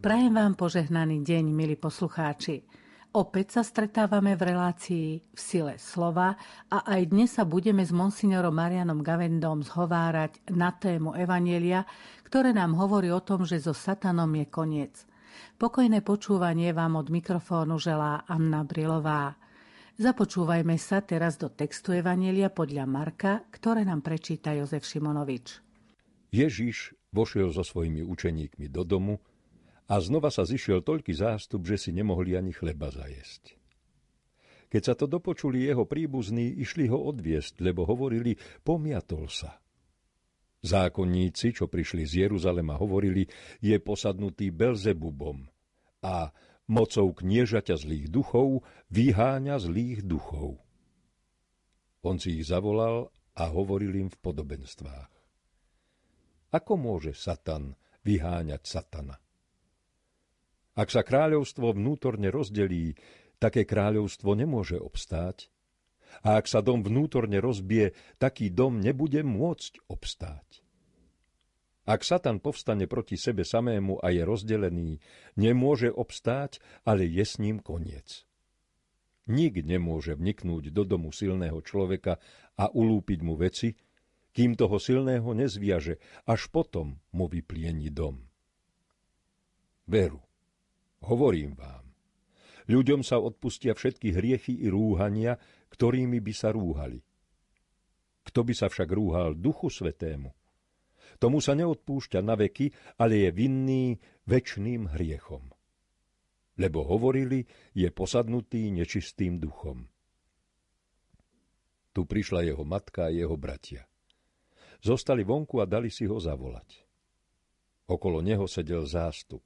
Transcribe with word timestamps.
Prajem 0.00 0.32
vám 0.32 0.56
požehnaný 0.56 1.20
deň, 1.20 1.52
milí 1.52 1.76
poslucháči. 1.76 2.64
Opäť 3.12 3.60
sa 3.60 3.62
stretávame 3.62 4.32
v 4.32 4.48
relácii 4.48 5.08
v 5.28 5.36
sile 5.36 5.76
slova 5.76 6.40
a 6.72 6.88
aj 6.96 7.12
dnes 7.12 7.36
sa 7.36 7.44
budeme 7.44 7.84
s 7.84 7.92
monsignorom 7.92 8.48
Marianom 8.48 9.04
Gavendom 9.04 9.60
zhovárať 9.60 10.40
na 10.56 10.72
tému 10.72 11.12
Evanielia, 11.12 11.84
ktoré 12.24 12.56
nám 12.56 12.80
hovorí 12.80 13.12
o 13.12 13.20
tom, 13.20 13.44
že 13.44 13.60
so 13.60 13.76
satanom 13.76 14.32
je 14.40 14.48
koniec. 14.48 15.04
Pokojné 15.60 16.00
počúvanie 16.00 16.72
vám 16.72 16.96
od 16.96 17.12
mikrofónu 17.12 17.76
želá 17.76 18.24
Anna 18.24 18.64
Brilová. 18.64 19.36
Započúvajme 20.00 20.80
sa 20.80 21.04
teraz 21.04 21.36
do 21.36 21.52
textu 21.52 21.92
Evanielia 21.92 22.48
podľa 22.48 22.88
Marka, 22.88 23.44
ktoré 23.52 23.84
nám 23.84 24.00
prečíta 24.00 24.56
Jozef 24.56 24.80
Šimonovič. 24.80 25.60
Ježiš 26.32 26.96
vošiel 27.12 27.52
so 27.52 27.60
svojimi 27.60 28.00
učeníkmi 28.00 28.72
do 28.72 28.80
domu 28.80 29.20
a 29.90 29.98
znova 29.98 30.30
sa 30.30 30.46
zišiel 30.46 30.86
toľký 30.86 31.10
zástup, 31.10 31.66
že 31.66 31.74
si 31.74 31.90
nemohli 31.90 32.38
ani 32.38 32.54
chleba 32.54 32.94
zajesť. 32.94 33.58
Keď 34.70 34.82
sa 34.86 34.94
to 34.94 35.10
dopočuli 35.10 35.66
jeho 35.66 35.82
príbuzní, 35.82 36.62
išli 36.62 36.86
ho 36.86 37.10
odviesť, 37.10 37.58
lebo 37.58 37.82
hovorili, 37.82 38.38
pomiatol 38.62 39.26
sa. 39.26 39.58
Zákonníci, 40.62 41.58
čo 41.58 41.66
prišli 41.66 42.06
z 42.06 42.30
Jeruzalema, 42.30 42.78
hovorili, 42.78 43.26
je 43.58 43.74
posadnutý 43.82 44.54
Belzebubom 44.54 45.42
a 46.06 46.30
mocou 46.70 47.10
kniežaťa 47.10 47.74
zlých 47.74 48.06
duchov 48.14 48.62
vyháňa 48.94 49.58
zlých 49.58 50.06
duchov. 50.06 50.62
On 52.06 52.14
si 52.22 52.38
ich 52.38 52.46
zavolal 52.46 53.10
a 53.34 53.50
hovoril 53.50 54.06
im 54.06 54.08
v 54.12 54.20
podobenstvách. 54.22 55.10
Ako 56.54 56.78
môže 56.78 57.10
Satan 57.18 57.74
vyháňať 58.06 58.62
Satana? 58.70 59.18
Ak 60.78 60.94
sa 60.94 61.02
kráľovstvo 61.02 61.74
vnútorne 61.74 62.30
rozdelí, 62.30 62.94
také 63.42 63.66
kráľovstvo 63.66 64.36
nemôže 64.38 64.78
obstáť. 64.78 65.50
A 66.26 66.38
ak 66.38 66.50
sa 66.50 66.60
dom 66.60 66.82
vnútorne 66.82 67.38
rozbije, 67.38 67.94
taký 68.18 68.50
dom 68.50 68.82
nebude 68.82 69.22
môcť 69.22 69.86
obstáť. 69.86 70.62
Ak 71.90 72.06
Satan 72.06 72.38
povstane 72.38 72.86
proti 72.86 73.18
sebe 73.18 73.42
samému 73.42 73.98
a 73.98 74.14
je 74.14 74.22
rozdelený, 74.22 75.02
nemôže 75.34 75.90
obstáť, 75.90 76.62
ale 76.86 77.08
je 77.08 77.24
s 77.24 77.40
ním 77.42 77.58
koniec. 77.58 78.28
Nik 79.30 79.62
nemôže 79.62 80.14
vniknúť 80.14 80.70
do 80.70 80.82
domu 80.86 81.10
silného 81.10 81.58
človeka 81.62 82.18
a 82.58 82.70
ulúpiť 82.70 83.20
mu 83.22 83.34
veci, 83.34 83.74
kým 84.30 84.54
toho 84.54 84.78
silného 84.78 85.26
nezviaže, 85.34 85.98
až 86.26 86.46
potom 86.50 87.02
mu 87.10 87.26
vyplieni 87.26 87.90
dom. 87.90 88.22
Veru, 89.90 90.22
Hovorím 91.00 91.56
vám, 91.56 91.84
ľuďom 92.68 93.00
sa 93.00 93.16
odpustia 93.16 93.72
všetky 93.72 94.12
hriechy 94.12 94.52
i 94.64 94.68
rúhania, 94.68 95.40
ktorými 95.72 96.20
by 96.20 96.32
sa 96.36 96.52
rúhali. 96.52 97.00
Kto 98.20 98.44
by 98.44 98.52
sa 98.52 98.68
však 98.68 98.88
rúhal 98.92 99.32
Duchu 99.32 99.72
Svetému, 99.72 100.30
tomu 101.20 101.44
sa 101.44 101.52
neodpúšťa 101.52 102.20
na 102.24 102.32
veky, 102.32 102.96
ale 102.96 103.28
je 103.28 103.30
vinný 103.32 103.84
väčšným 104.24 104.96
hriechom. 104.96 105.52
Lebo 106.56 106.84
hovorili, 106.84 107.44
je 107.76 107.88
posadnutý 107.92 108.72
nečistým 108.72 109.36
duchom. 109.36 109.88
Tu 111.90 112.06
prišla 112.06 112.46
jeho 112.46 112.64
matka 112.64 113.10
a 113.10 113.12
jeho 113.12 113.34
bratia. 113.34 113.84
Zostali 114.80 115.26
vonku 115.26 115.60
a 115.60 115.68
dali 115.68 115.92
si 115.92 116.08
ho 116.08 116.16
zavolať. 116.16 116.88
Okolo 117.90 118.22
neho 118.22 118.46
sedel 118.46 118.86
zástup. 118.86 119.42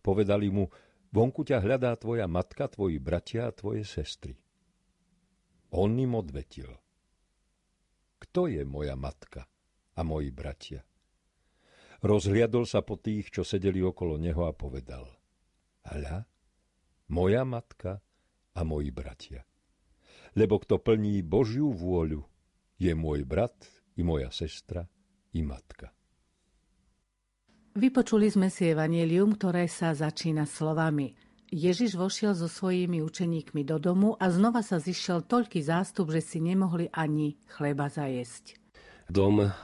Povedali 0.00 0.48
mu, 0.48 0.70
Vonku 1.08 1.40
ťa 1.40 1.64
hľadá 1.64 1.96
tvoja 1.96 2.28
matka, 2.28 2.68
tvoji 2.68 3.00
bratia 3.00 3.48
a 3.48 3.54
tvoje 3.54 3.84
sestry. 3.88 4.36
On 5.72 5.88
im 5.88 6.12
odvetil. 6.16 6.68
Kto 8.20 8.48
je 8.48 8.64
moja 8.64 8.96
matka 8.96 9.48
a 9.96 10.00
moji 10.04 10.28
bratia? 10.28 10.84
Rozhliadol 12.04 12.68
sa 12.68 12.84
po 12.84 13.00
tých, 13.00 13.32
čo 13.32 13.42
sedeli 13.42 13.82
okolo 13.82 14.20
neho 14.20 14.46
a 14.46 14.52
povedal. 14.54 15.08
Hľa, 15.88 16.28
moja 17.10 17.42
matka 17.42 18.04
a 18.54 18.60
moji 18.62 18.92
bratia. 18.92 19.42
Lebo 20.36 20.60
kto 20.60 20.78
plní 20.78 21.24
Božiu 21.24 21.72
vôľu, 21.72 22.22
je 22.78 22.92
môj 22.94 23.26
brat 23.26 23.56
i 23.98 24.06
moja 24.06 24.30
sestra 24.30 24.86
i 25.34 25.42
matka. 25.42 25.90
Vypočuli 27.78 28.26
sme 28.26 28.50
si 28.50 28.74
evanelium, 28.74 29.38
ktoré 29.38 29.70
sa 29.70 29.94
začína 29.94 30.50
slovami. 30.50 31.14
Ježiš 31.46 31.94
vošiel 31.94 32.34
so 32.34 32.50
svojimi 32.50 32.98
učeníkmi 33.06 33.62
do 33.62 33.78
domu 33.78 34.18
a 34.18 34.34
znova 34.34 34.66
sa 34.66 34.82
zišiel 34.82 35.22
toľký 35.22 35.62
zástup, 35.62 36.10
že 36.10 36.18
si 36.18 36.42
nemohli 36.42 36.90
ani 36.90 37.38
chleba 37.46 37.86
zajesť. 37.86 38.58
Dom 39.06 39.46
eh, 39.46 39.54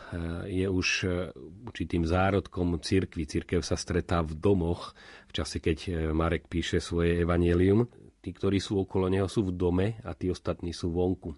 je 0.47 0.67
už 0.71 0.89
eh, 1.03 1.35
určitým 1.67 2.07
zárodkom 2.07 2.79
cirkvi. 2.79 3.27
Cirkev 3.27 3.67
sa 3.67 3.75
stretá 3.75 4.23
v 4.23 4.39
domoch 4.39 4.95
v 5.27 5.33
čase, 5.35 5.59
keď 5.59 5.79
eh, 5.91 5.93
Marek 6.15 6.47
píše 6.47 6.79
svoje 6.79 7.19
evanelium. 7.19 7.91
Tí, 8.23 8.31
ktorí 8.31 8.63
sú 8.63 8.79
okolo 8.79 9.11
neho, 9.11 9.27
sú 9.27 9.51
v 9.51 9.59
dome 9.59 9.99
a 10.07 10.15
tí 10.15 10.31
ostatní 10.31 10.71
sú 10.71 10.95
vonku 10.95 11.35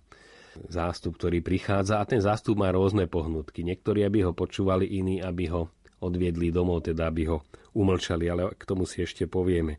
zástup, 0.68 1.20
ktorý 1.20 1.44
prichádza 1.44 2.00
a 2.00 2.08
ten 2.08 2.20
zástup 2.20 2.56
má 2.56 2.72
rôzne 2.72 3.04
pohnutky. 3.08 3.60
Niektorí, 3.64 4.04
aby 4.08 4.24
ho 4.24 4.32
počúvali, 4.32 4.88
iní, 4.88 5.20
aby 5.20 5.52
ho 5.52 5.68
odviedli 6.00 6.52
domov, 6.52 6.84
teda 6.88 7.08
aby 7.08 7.32
ho 7.32 7.38
umlčali, 7.76 8.28
ale 8.28 8.52
k 8.56 8.62
tomu 8.64 8.88
si 8.88 9.04
ešte 9.04 9.28
povieme. 9.28 9.76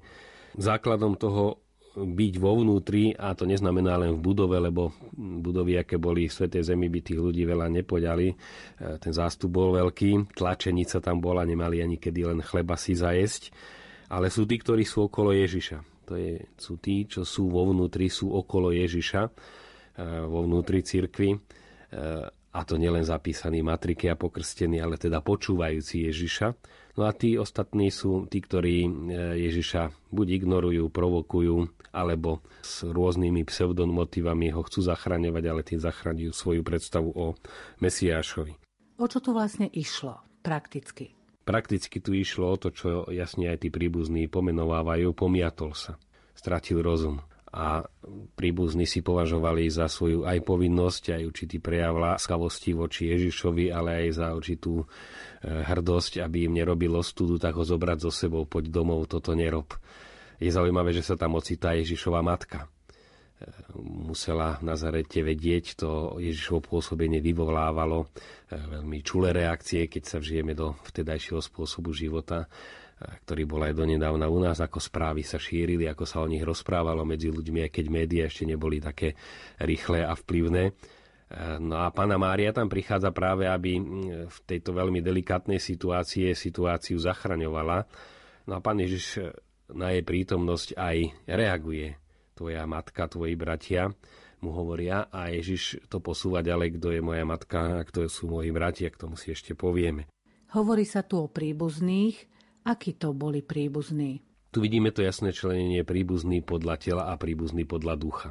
Základom 0.57 1.17
toho 1.17 1.67
byť 1.97 2.33
vo 2.37 2.61
vnútri, 2.61 3.17
a 3.17 3.33
to 3.33 3.49
neznamená 3.49 3.97
len 3.97 4.13
v 4.13 4.21
budove, 4.21 4.61
lebo 4.61 4.93
budovy, 5.17 5.81
aké 5.81 5.97
boli 5.97 6.29
v 6.29 6.35
Svetej 6.35 6.69
Zemi, 6.69 6.93
by 6.93 6.99
tých 7.01 7.17
ľudí 7.17 7.41
veľa 7.41 7.73
nepoďali. 7.73 8.27
E, 8.29 8.35
ten 9.01 9.13
zástup 9.13 9.49
bol 9.49 9.73
veľký, 9.73 10.37
tlačenica 10.37 11.01
tam 11.01 11.17
bola, 11.17 11.41
nemali 11.41 11.81
ani 11.81 11.97
kedy 11.97 12.21
len 12.29 12.39
chleba 12.45 12.77
si 12.77 12.93
zajesť. 12.93 13.49
Ale 14.13 14.29
sú 14.29 14.45
tí, 14.45 14.61
ktorí 14.61 14.85
sú 14.85 15.09
okolo 15.09 15.33
Ježiša. 15.33 16.05
To 16.07 16.13
je, 16.15 16.37
sú 16.55 16.77
tí, 16.77 17.09
čo 17.09 17.25
sú 17.25 17.49
vo 17.49 17.65
vnútri, 17.67 18.13
sú 18.13 18.29
okolo 18.29 18.69
Ježiša, 18.69 19.21
e, 19.25 19.31
vo 20.29 20.45
vnútri 20.45 20.85
cirkvi 20.85 21.33
e, 21.33 21.39
a 22.57 22.65
to 22.65 22.81
nielen 22.81 23.05
zapísaní 23.05 23.61
matriky 23.61 24.09
a 24.09 24.17
pokrstení, 24.17 24.81
ale 24.81 24.97
teda 24.97 25.21
počúvajúci 25.21 26.09
Ježiša. 26.09 26.57
No 26.97 27.05
a 27.05 27.13
tí 27.13 27.37
ostatní 27.37 27.93
sú 27.93 28.25
tí, 28.25 28.41
ktorí 28.41 28.81
e, 28.81 28.89
Ježiša 29.45 30.09
buď 30.09 30.27
ignorujú, 30.41 30.89
provokujú, 30.89 31.69
alebo 31.93 32.41
s 32.65 32.81
rôznymi 32.81 33.45
pseudomotivami 33.45 34.49
ho 34.57 34.65
chcú 34.65 34.81
zachraňovať, 34.81 35.43
ale 35.45 35.61
tým 35.61 35.77
zachraňujú 35.77 36.33
svoju 36.33 36.61
predstavu 36.65 37.13
o 37.13 37.37
Mesiášovi. 37.77 38.57
O 38.97 39.05
čo 39.05 39.21
tu 39.21 39.37
vlastne 39.37 39.69
išlo 39.69 40.17
prakticky? 40.41 41.13
Prakticky 41.45 42.01
tu 42.01 42.17
išlo 42.17 42.49
o 42.49 42.57
to, 42.57 42.73
čo 42.73 43.05
jasne 43.13 43.53
aj 43.53 43.61
tí 43.61 43.69
príbuzní 43.69 44.25
pomenovávajú, 44.25 45.13
pomiatol 45.13 45.77
sa, 45.77 46.01
stratil 46.33 46.81
rozum 46.81 47.21
a 47.57 47.81
príbuzní 48.37 48.85
si 48.85 49.01
považovali 49.01 49.65
za 49.73 49.89
svoju 49.89 50.29
aj 50.29 50.45
povinnosť, 50.45 51.17
aj 51.17 51.23
určitý 51.25 51.57
prejav 51.57 51.97
láskavosti 51.97 52.77
voči 52.77 53.09
Ježišovi, 53.09 53.73
ale 53.73 54.05
aj 54.05 54.21
za 54.21 54.27
určitú 54.37 54.85
e, 54.85 54.85
hrdosť, 55.65 56.21
aby 56.21 56.45
im 56.45 56.53
nerobilo 56.53 57.01
studu, 57.01 57.41
tak 57.41 57.57
ho 57.57 57.65
zobrať 57.65 57.97
so 58.05 58.13
sebou, 58.13 58.45
poď 58.45 58.69
domov, 58.69 59.09
toto 59.09 59.33
nerob. 59.33 59.73
Je 60.37 60.53
zaujímavé, 60.53 60.93
že 60.93 61.01
sa 61.01 61.17
tam 61.17 61.33
ocitá 61.33 61.73
Ježišova 61.73 62.21
matka. 62.21 62.69
E, 63.37 63.45
musela 63.81 64.57
v 64.57 64.65
Nazarete 64.65 65.21
vedieť, 65.21 65.77
to 65.77 66.17
Ježišovo 66.17 66.77
pôsobenie 66.77 67.21
vyvolávalo 67.21 68.05
e, 68.05 68.07
veľmi 68.57 68.99
čulé 69.05 69.29
reakcie, 69.33 69.85
keď 69.85 70.03
sa 70.03 70.17
vžijeme 70.17 70.57
do 70.57 70.73
vtedajšieho 70.85 71.41
spôsobu 71.41 71.93
života 71.93 72.49
ktorý 72.97 73.45
bol 73.45 73.61
aj 73.61 73.77
donedávna 73.77 74.25
u 74.25 74.41
nás, 74.41 74.57
ako 74.57 74.81
správy 74.81 75.21
sa 75.21 75.37
šírili, 75.37 75.85
ako 75.85 76.05
sa 76.09 76.25
o 76.25 76.27
nich 76.27 76.41
rozprávalo 76.41 77.05
medzi 77.05 77.29
ľuďmi, 77.29 77.69
aj 77.69 77.71
keď 77.71 77.85
médiá 77.93 78.25
ešte 78.25 78.49
neboli 78.49 78.81
také 78.81 79.13
rýchle 79.61 80.01
a 80.01 80.17
vplyvné. 80.17 80.73
No 81.61 81.83
a 81.83 81.93
pána 81.93 82.17
Mária 82.17 82.55
tam 82.55 82.71
prichádza 82.71 83.13
práve, 83.13 83.45
aby 83.45 83.77
v 84.25 84.37
tejto 84.49 84.73
veľmi 84.73 85.03
delikátnej 85.03 85.61
situácii 85.61 86.33
situáciu 86.33 86.97
zachraňovala. 86.97 87.85
No 88.49 88.57
a 88.57 88.59
pán 88.63 88.81
Ježiš 88.81 89.35
na 89.69 89.93
jej 89.93 90.01
prítomnosť 90.01 90.79
aj 90.79 90.97
reaguje. 91.27 91.99
Tvoja 92.37 92.69
matka, 92.69 93.09
tvoji 93.09 93.33
bratia 93.33 93.89
mu 94.45 94.53
hovoria 94.53 95.09
a 95.09 95.33
Ježiš 95.33 95.89
to 95.89 95.97
posúva 95.97 96.45
ďalej, 96.45 96.77
kto 96.77 96.93
je 96.93 97.01
moja 97.01 97.25
matka 97.25 97.81
a 97.81 97.85
kto 97.85 98.05
sú 98.05 98.29
moji 98.29 98.53
bratia, 98.53 98.93
k 98.93 99.01
tomu 99.01 99.17
si 99.17 99.33
ešte 99.33 99.57
povieme. 99.57 100.05
Hovorí 100.53 100.85
sa 100.85 101.01
tu 101.01 101.17
o 101.17 101.25
príbuzných, 101.25 102.37
Akí 102.67 102.99
to 102.99 103.15
boli 103.15 103.39
príbuzní? 103.39 104.19
Tu 104.51 104.59
vidíme 104.59 104.91
to 104.91 104.99
jasné 104.99 105.31
členenie 105.31 105.87
príbuzný 105.87 106.43
podľa 106.43 106.75
tela 106.75 107.03
a 107.07 107.15
príbuzný 107.15 107.63
podľa 107.63 107.95
ducha. 107.95 108.29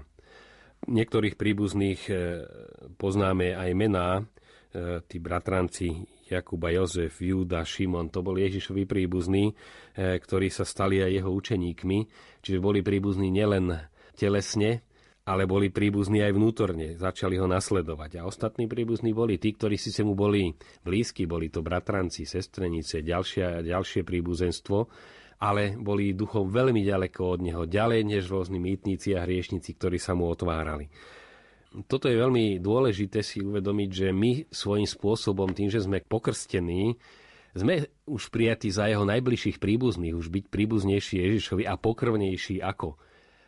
Niektorých 0.84 1.40
príbuzných 1.40 2.00
e, 2.12 2.14
poznáme 3.00 3.56
aj 3.56 3.70
mená, 3.72 4.20
e, 4.20 4.22
tí 5.08 5.16
bratranci 5.16 6.04
Jakub 6.28 6.60
a 6.68 6.70
Jozef, 6.76 7.16
Júda, 7.16 7.64
Šimon, 7.64 8.12
to 8.12 8.20
boli 8.20 8.44
Ježišovi 8.44 8.84
príbuzní, 8.84 9.56
e, 9.96 10.20
ktorí 10.20 10.52
sa 10.52 10.68
stali 10.68 11.00
aj 11.00 11.16
jeho 11.16 11.32
učeníkmi, 11.32 11.98
čiže 12.44 12.60
boli 12.60 12.84
príbuzní 12.84 13.32
nielen 13.32 13.72
telesne, 14.16 14.82
ale 15.26 15.42
boli 15.42 15.74
príbuzní 15.74 16.22
aj 16.22 16.32
vnútorne, 16.38 16.94
začali 16.94 17.34
ho 17.34 17.50
nasledovať. 17.50 18.22
A 18.22 18.30
ostatní 18.30 18.70
príbuzní 18.70 19.10
boli 19.10 19.42
tí, 19.42 19.58
ktorí 19.58 19.74
si 19.74 19.90
mu 20.06 20.14
boli 20.14 20.54
blízki, 20.86 21.26
boli 21.26 21.50
to 21.50 21.66
bratranci, 21.66 22.22
sestrenice, 22.22 23.02
ďalšie, 23.02 23.66
ďalšie 23.66 24.06
príbuzenstvo, 24.06 24.86
ale 25.42 25.74
boli 25.74 26.14
duchom 26.14 26.48
veľmi 26.48 26.80
ďaleko 26.86 27.20
od 27.26 27.40
neho, 27.42 27.62
ďalej 27.66 28.06
než 28.06 28.30
rôzni 28.30 28.62
mýtnici 28.62 29.18
a 29.18 29.26
hriešnici, 29.26 29.74
ktorí 29.74 29.98
sa 29.98 30.14
mu 30.14 30.30
otvárali. 30.30 30.88
Toto 31.90 32.08
je 32.08 32.16
veľmi 32.16 32.62
dôležité 32.62 33.20
si 33.20 33.44
uvedomiť, 33.44 33.90
že 33.92 34.08
my 34.14 34.48
svojím 34.48 34.88
spôsobom, 34.88 35.52
tým, 35.52 35.68
že 35.68 35.84
sme 35.84 36.00
pokrstení, 36.00 36.96
sme 37.52 37.90
už 38.08 38.32
prijatí 38.32 38.72
za 38.72 38.88
jeho 38.88 39.04
najbližších 39.04 39.60
príbuzných, 39.60 40.16
už 40.16 40.32
byť 40.32 40.44
príbuznejší 40.48 41.20
Ježišovi 41.20 41.68
a 41.68 41.74
pokrvnejší 41.76 42.62
ako 42.64 42.96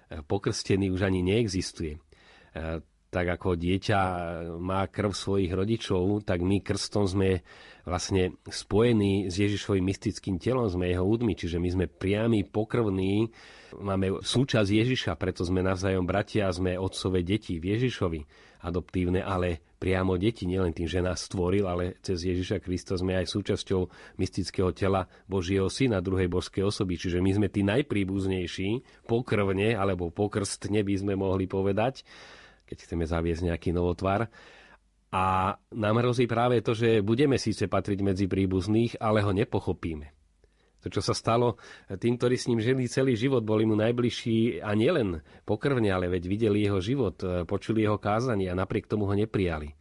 pokrstený 0.09 0.91
už 0.93 1.05
ani 1.05 1.21
neexistuje. 1.21 1.97
E, 1.97 2.01
tak 3.09 3.27
ako 3.41 3.57
dieťa 3.57 4.01
má 4.61 4.85
krv 4.85 5.17
svojich 5.17 5.49
rodičov, 5.49 6.29
tak 6.29 6.45
my 6.45 6.61
krstom 6.61 7.09
sme 7.09 7.41
vlastne 7.89 8.37
spojení 8.45 9.33
s 9.33 9.41
Ježišovým 9.41 9.81
mystickým 9.81 10.37
telom, 10.37 10.69
sme 10.69 10.93
jeho 10.93 11.09
údmi, 11.09 11.33
čiže 11.33 11.57
my 11.57 11.69
sme 11.73 11.87
priami 11.89 12.45
pokrvní, 12.45 13.33
máme 13.81 14.21
súčasť 14.21 14.69
Ježiša, 14.69 15.17
preto 15.17 15.41
sme 15.41 15.65
navzájom 15.65 16.05
bratia, 16.05 16.53
sme 16.53 16.77
otcové 16.77 17.25
deti 17.25 17.57
v 17.57 17.81
Ježišovi, 17.81 18.21
adoptívne, 18.69 19.25
ale 19.25 19.68
priamo 19.79 20.19
deti, 20.19 20.45
nielen 20.45 20.75
tým, 20.75 20.91
že 20.91 20.99
nás 20.99 21.25
stvoril, 21.25 21.71
ale 21.71 21.97
cez 22.03 22.27
Ježiša 22.27 22.59
Krista 22.59 22.99
sme 22.99 23.15
aj 23.15 23.31
súčasťou 23.31 23.87
mystického 24.19 24.75
tela 24.75 25.07
Božieho 25.31 25.71
Syna, 25.71 26.03
druhej 26.03 26.27
božskej 26.27 26.67
osoby. 26.67 26.99
Čiže 26.99 27.23
my 27.23 27.31
sme 27.39 27.49
tí 27.49 27.63
najpríbuznejší, 27.63 29.07
pokrvne 29.07 29.79
alebo 29.79 30.11
pokrstne 30.11 30.83
by 30.83 30.95
sme 30.99 31.15
mohli 31.15 31.47
povedať, 31.47 32.03
keď 32.67 32.77
chceme 32.85 33.07
zaviesť 33.07 33.55
nejaký 33.55 33.71
novotvar. 33.71 34.27
A 35.09 35.57
nám 35.73 36.05
hrozí 36.05 36.29
práve 36.29 36.61
to, 36.61 36.77
že 36.77 37.01
budeme 37.01 37.41
síce 37.41 37.65
patriť 37.65 37.99
medzi 38.05 38.27
príbuzných, 38.29 39.01
ale 39.01 39.25
ho 39.25 39.33
nepochopíme. 39.33 40.18
To, 40.89 40.97
čo 40.97 41.05
sa 41.05 41.13
stalo 41.13 41.61
tým, 42.01 42.17
ktorí 42.17 42.41
s 42.41 42.49
ním 42.49 42.65
žili 42.65 42.89
celý 42.89 43.13
život, 43.13 43.45
boli 43.45 43.69
mu 43.69 43.77
najbližší 43.77 44.65
a 44.65 44.73
nielen 44.73 45.21
pokrvne, 45.45 45.93
ale 45.93 46.09
veď 46.09 46.25
videli 46.25 46.65
jeho 46.65 46.81
život, 46.81 47.21
e, 47.21 47.45
počuli 47.45 47.85
jeho 47.85 48.01
kázanie 48.01 48.49
a 48.49 48.57
napriek 48.57 48.89
tomu 48.89 49.05
ho 49.05 49.13
neprijali. 49.13 49.69
E, 49.69 49.77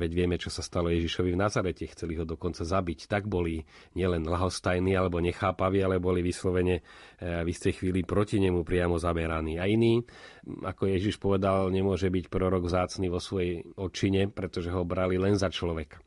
veď 0.00 0.10
vieme, 0.16 0.40
čo 0.40 0.48
sa 0.48 0.64
stalo 0.64 0.88
Ježišovi 0.88 1.36
v 1.36 1.40
Nazarete, 1.44 1.84
chceli 1.92 2.16
ho 2.16 2.24
dokonca 2.24 2.64
zabiť. 2.64 3.04
Tak 3.04 3.28
boli 3.28 3.60
nielen 3.92 4.24
lahostajní 4.24 4.96
alebo 4.96 5.20
nechápaví, 5.20 5.84
ale 5.84 6.00
boli 6.00 6.24
vyslovene 6.24 6.80
e, 6.80 6.82
v 7.44 7.48
istej 7.52 7.84
chvíli 7.84 8.00
proti 8.00 8.40
nemu 8.40 8.64
priamo 8.64 8.96
zameraní. 8.96 9.60
A 9.60 9.68
iný, 9.68 10.00
ako 10.64 10.88
Ježiš 10.88 11.20
povedal, 11.20 11.68
nemôže 11.68 12.08
byť 12.08 12.32
prorok 12.32 12.64
zácný 12.64 13.12
vo 13.12 13.20
svojej 13.20 13.60
očine, 13.76 14.32
pretože 14.32 14.72
ho 14.72 14.88
brali 14.88 15.20
len 15.20 15.36
za 15.36 15.52
človeka. 15.52 16.00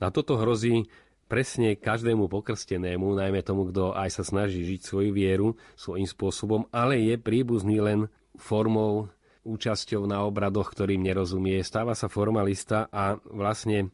Na 0.00 0.08
toto 0.08 0.40
hrozí 0.40 0.88
presne 1.32 1.80
každému 1.80 2.28
pokrstenému, 2.28 3.16
najmä 3.16 3.40
tomu, 3.40 3.72
kto 3.72 3.96
aj 3.96 4.20
sa 4.20 4.20
snaží 4.20 4.68
žiť 4.68 4.80
svoju 4.84 5.10
vieru 5.16 5.56
svojím 5.80 6.04
spôsobom, 6.04 6.68
ale 6.68 7.00
je 7.00 7.16
príbuzný 7.16 7.80
len 7.80 8.12
formou, 8.36 9.08
účasťou 9.42 10.04
na 10.04 10.22
obradoch, 10.28 10.70
ktorým 10.70 11.00
nerozumie. 11.00 11.56
Stáva 11.64 11.96
sa 11.96 12.12
formalista 12.12 12.86
a 12.92 13.16
vlastne 13.24 13.90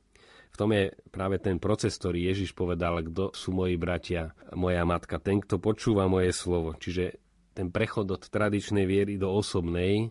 v 0.50 0.56
tom 0.58 0.74
je 0.74 0.90
práve 1.14 1.38
ten 1.38 1.62
proces, 1.62 1.94
ktorý 1.94 2.26
Ježiš 2.34 2.58
povedal, 2.58 3.06
kto 3.06 3.30
sú 3.30 3.54
moji 3.54 3.78
bratia, 3.78 4.34
moja 4.58 4.82
matka, 4.82 5.22
ten, 5.22 5.38
kto 5.38 5.62
počúva 5.62 6.10
moje 6.10 6.34
slovo. 6.34 6.74
Čiže 6.74 7.22
ten 7.54 7.70
prechod 7.70 8.10
od 8.10 8.26
tradičnej 8.26 8.82
viery 8.82 9.14
do 9.14 9.30
osobnej, 9.30 10.10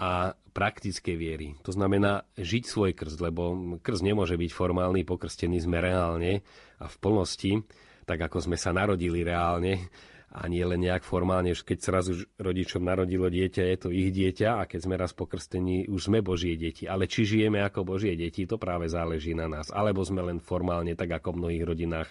a 0.00 0.32
praktickej 0.32 1.16
viery. 1.20 1.48
To 1.62 1.76
znamená 1.76 2.24
žiť 2.40 2.64
svoj 2.64 2.90
krst, 2.96 3.20
lebo 3.20 3.76
krst 3.84 4.00
nemôže 4.00 4.40
byť 4.40 4.50
formálny, 4.50 5.04
pokrstený 5.04 5.60
sme 5.60 5.78
reálne 5.78 6.40
a 6.80 6.88
v 6.88 6.96
plnosti, 6.98 7.60
tak 8.08 8.18
ako 8.24 8.50
sme 8.50 8.56
sa 8.56 8.72
narodili 8.72 9.20
reálne, 9.20 9.92
a 10.30 10.46
nie 10.46 10.62
len 10.62 10.86
nejak 10.86 11.02
formálne, 11.02 11.50
keď 11.50 11.78
sa 11.82 11.90
raz 11.90 12.06
už 12.06 12.22
rodičom 12.38 12.86
narodilo 12.86 13.26
dieťa, 13.26 13.62
je 13.66 13.78
to 13.82 13.88
ich 13.90 14.14
dieťa 14.14 14.62
a 14.62 14.68
keď 14.70 14.80
sme 14.86 14.94
raz 14.94 15.10
pokrstení, 15.10 15.90
už 15.90 16.06
sme 16.06 16.22
Božie 16.22 16.54
deti. 16.54 16.86
Ale 16.86 17.10
či 17.10 17.26
žijeme 17.26 17.58
ako 17.66 17.82
Božie 17.82 18.14
deti, 18.14 18.46
to 18.46 18.54
práve 18.54 18.86
záleží 18.86 19.34
na 19.34 19.50
nás. 19.50 19.74
Alebo 19.74 20.06
sme 20.06 20.22
len 20.22 20.38
formálne, 20.38 20.94
tak 20.94 21.18
ako 21.18 21.34
v 21.34 21.40
mnohých 21.42 21.64
rodinách 21.66 22.10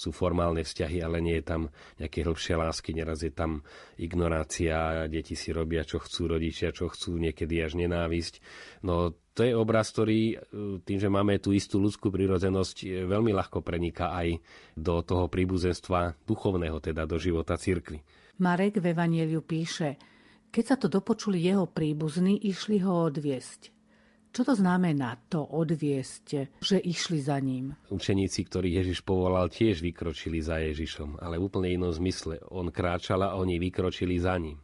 sú 0.00 0.16
formálne 0.16 0.64
vzťahy, 0.64 1.04
ale 1.04 1.20
nie 1.20 1.36
je 1.36 1.44
tam 1.44 1.68
nejaké 2.00 2.24
hĺbšie 2.24 2.56
lásky, 2.56 2.96
neraz 2.96 3.20
je 3.20 3.36
tam 3.36 3.60
ignorácia, 4.00 5.04
deti 5.04 5.36
si 5.36 5.52
robia, 5.52 5.84
čo 5.84 6.00
chcú 6.00 6.40
rodičia, 6.40 6.72
čo 6.72 6.88
chcú, 6.88 7.20
niekedy 7.20 7.60
až 7.60 7.76
nenávisť. 7.76 8.40
No 8.80 9.12
to 9.38 9.46
je 9.46 9.54
obraz, 9.54 9.94
ktorý 9.94 10.34
e, 10.34 10.36
tým, 10.82 10.98
že 10.98 11.06
máme 11.06 11.38
tú 11.38 11.54
istú 11.54 11.78
ľudskú 11.78 12.10
prírodzenosť, 12.10 13.06
veľmi 13.06 13.30
ľahko 13.30 13.62
preniká 13.62 14.10
aj 14.18 14.42
do 14.74 14.98
toho 15.06 15.30
príbuzenstva 15.30 16.18
duchovného, 16.26 16.82
teda 16.82 17.06
do 17.06 17.14
života 17.22 17.54
cirkvi. 17.54 18.02
Marek 18.42 18.82
v 18.82 18.90
Evangeliu 18.90 19.46
píše, 19.46 19.94
keď 20.50 20.64
sa 20.66 20.74
to 20.74 20.90
dopočuli 20.90 21.38
jeho 21.38 21.70
príbuzní, 21.70 22.42
išli 22.50 22.82
ho 22.82 23.06
odviesť. 23.06 23.78
Čo 24.28 24.42
to 24.44 24.54
znamená 24.54 25.16
to 25.32 25.40
odviesť, 25.40 26.60
že 26.60 26.76
išli 26.78 27.18
za 27.18 27.40
ním? 27.40 27.74
Učeníci, 27.88 28.44
ktorých 28.44 28.84
Ježiš 28.84 28.98
povolal, 29.02 29.48
tiež 29.48 29.80
vykročili 29.80 30.38
za 30.44 30.60
Ježišom, 30.60 31.18
ale 31.18 31.40
v 31.40 31.46
úplne 31.48 31.72
inom 31.72 31.90
zmysle. 31.90 32.42
On 32.52 32.68
kráčal 32.68 33.24
a 33.24 33.34
oni 33.40 33.56
vykročili 33.56 34.20
za 34.20 34.36
ním. 34.36 34.60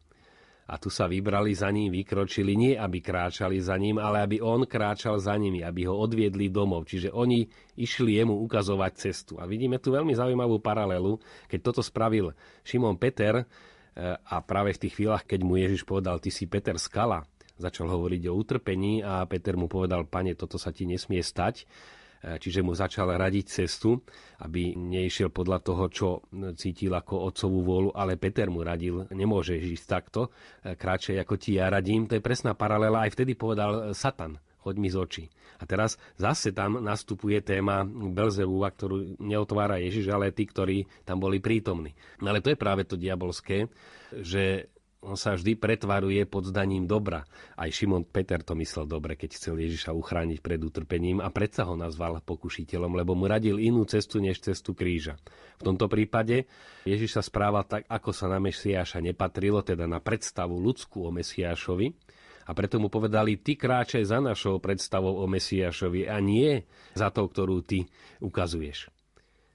A 0.64 0.80
tu 0.80 0.88
sa 0.88 1.04
vybrali 1.04 1.52
za 1.52 1.68
ním, 1.68 1.92
vykročili, 1.92 2.56
nie 2.56 2.72
aby 2.72 3.04
kráčali 3.04 3.60
za 3.60 3.76
ním, 3.76 4.00
ale 4.00 4.24
aby 4.24 4.40
on 4.40 4.64
kráčal 4.64 5.20
za 5.20 5.36
nimi, 5.36 5.60
aby 5.60 5.84
ho 5.84 5.92
odviedli 5.92 6.48
domov. 6.48 6.88
Čiže 6.88 7.12
oni 7.12 7.44
išli 7.76 8.16
jemu 8.16 8.40
ukazovať 8.48 8.92
cestu. 8.96 9.36
A 9.36 9.44
vidíme 9.44 9.76
tu 9.76 9.92
veľmi 9.92 10.16
zaujímavú 10.16 10.64
paralelu, 10.64 11.20
keď 11.52 11.60
toto 11.60 11.84
spravil 11.84 12.32
Šimon 12.64 12.96
Peter 12.96 13.44
eh, 13.44 14.16
a 14.16 14.40
práve 14.40 14.72
v 14.72 14.88
tých 14.88 14.96
chvíľach, 14.96 15.28
keď 15.28 15.40
mu 15.44 15.60
Ježiš 15.60 15.84
povedal, 15.84 16.16
ty 16.16 16.32
si 16.32 16.48
Peter 16.48 16.80
Skala, 16.80 17.28
začal 17.60 17.86
hovoriť 17.92 18.22
o 18.32 18.34
utrpení 18.34 19.04
a 19.04 19.22
Peter 19.28 19.54
mu 19.60 19.68
povedal, 19.68 20.08
pane, 20.08 20.32
toto 20.32 20.56
sa 20.56 20.72
ti 20.72 20.88
nesmie 20.88 21.20
stať 21.20 21.64
E, 21.64 22.03
čiže 22.40 22.64
mu 22.64 22.72
začal 22.72 23.12
radiť 23.14 23.46
cestu, 23.46 24.00
aby 24.40 24.72
neišiel 24.72 25.28
podľa 25.28 25.58
toho, 25.60 25.84
čo 25.92 26.08
cítil 26.56 26.96
ako 26.96 27.28
otcovú 27.28 27.60
vôľu, 27.60 27.90
ale 27.92 28.16
Peter 28.16 28.48
mu 28.48 28.64
radil, 28.64 29.04
nemôže 29.12 29.54
ísť 29.56 29.84
takto, 29.84 30.32
e, 30.64 30.72
kratšie 30.74 31.20
ako 31.20 31.34
ti 31.36 31.60
ja 31.60 31.68
radím. 31.68 32.08
To 32.08 32.16
je 32.16 32.24
presná 32.24 32.56
paralela. 32.56 33.04
Aj 33.04 33.12
vtedy 33.12 33.36
povedal 33.36 33.92
Satan, 33.92 34.40
choď 34.64 34.74
mi 34.80 34.88
z 34.88 34.96
očí. 34.96 35.24
A 35.60 35.68
teraz 35.68 36.00
zase 36.16 36.50
tam 36.50 36.80
nastupuje 36.80 37.44
téma 37.44 37.84
Belzebúva, 37.86 38.72
ktorú 38.72 39.20
neotvára 39.22 39.78
Ježiš, 39.78 40.10
ale 40.10 40.34
tí, 40.34 40.48
ktorí 40.48 40.88
tam 41.04 41.20
boli 41.20 41.38
prítomní. 41.38 41.94
No 42.24 42.32
ale 42.32 42.40
to 42.40 42.50
je 42.50 42.58
práve 42.58 42.88
to 42.88 42.98
diabolské, 42.98 43.68
že 44.10 44.73
on 45.04 45.20
sa 45.20 45.36
vždy 45.36 45.60
pretvaruje 45.60 46.24
pod 46.24 46.48
zdaním 46.48 46.88
dobra. 46.88 47.28
Aj 47.54 47.68
Šimon 47.68 48.08
Peter 48.08 48.40
to 48.40 48.56
myslel 48.56 48.88
dobre, 48.88 49.20
keď 49.20 49.36
chcel 49.36 49.60
Ježiša 49.60 49.92
uchrániť 49.92 50.40
pred 50.40 50.58
utrpením 50.64 51.20
a 51.20 51.28
predsa 51.28 51.68
ho 51.68 51.76
nazval 51.76 52.24
pokušiteľom, 52.24 52.96
lebo 52.96 53.12
mu 53.12 53.28
radil 53.28 53.60
inú 53.60 53.84
cestu 53.84 54.24
než 54.24 54.40
cestu 54.40 54.72
kríža. 54.72 55.20
V 55.60 55.68
tomto 55.68 55.86
prípade 55.86 56.48
Ježiš 56.88 57.20
sa 57.20 57.22
správa 57.22 57.60
tak, 57.62 57.84
ako 57.86 58.10
sa 58.16 58.26
na 58.32 58.40
Mesiáša 58.40 59.04
nepatrilo, 59.04 59.60
teda 59.60 59.84
na 59.84 60.00
predstavu 60.00 60.56
ľudskú 60.56 61.04
o 61.04 61.12
Mesiášovi, 61.12 62.16
a 62.44 62.52
preto 62.52 62.76
mu 62.76 62.92
povedali, 62.92 63.40
ty 63.40 63.56
kráčaj 63.56 64.04
za 64.04 64.20
našou 64.20 64.60
predstavou 64.60 65.16
o 65.16 65.24
Mesiášovi 65.24 66.04
a 66.04 66.20
nie 66.20 66.60
za 66.92 67.08
to, 67.08 67.24
ktorú 67.24 67.64
ty 67.64 67.88
ukazuješ. 68.20 68.93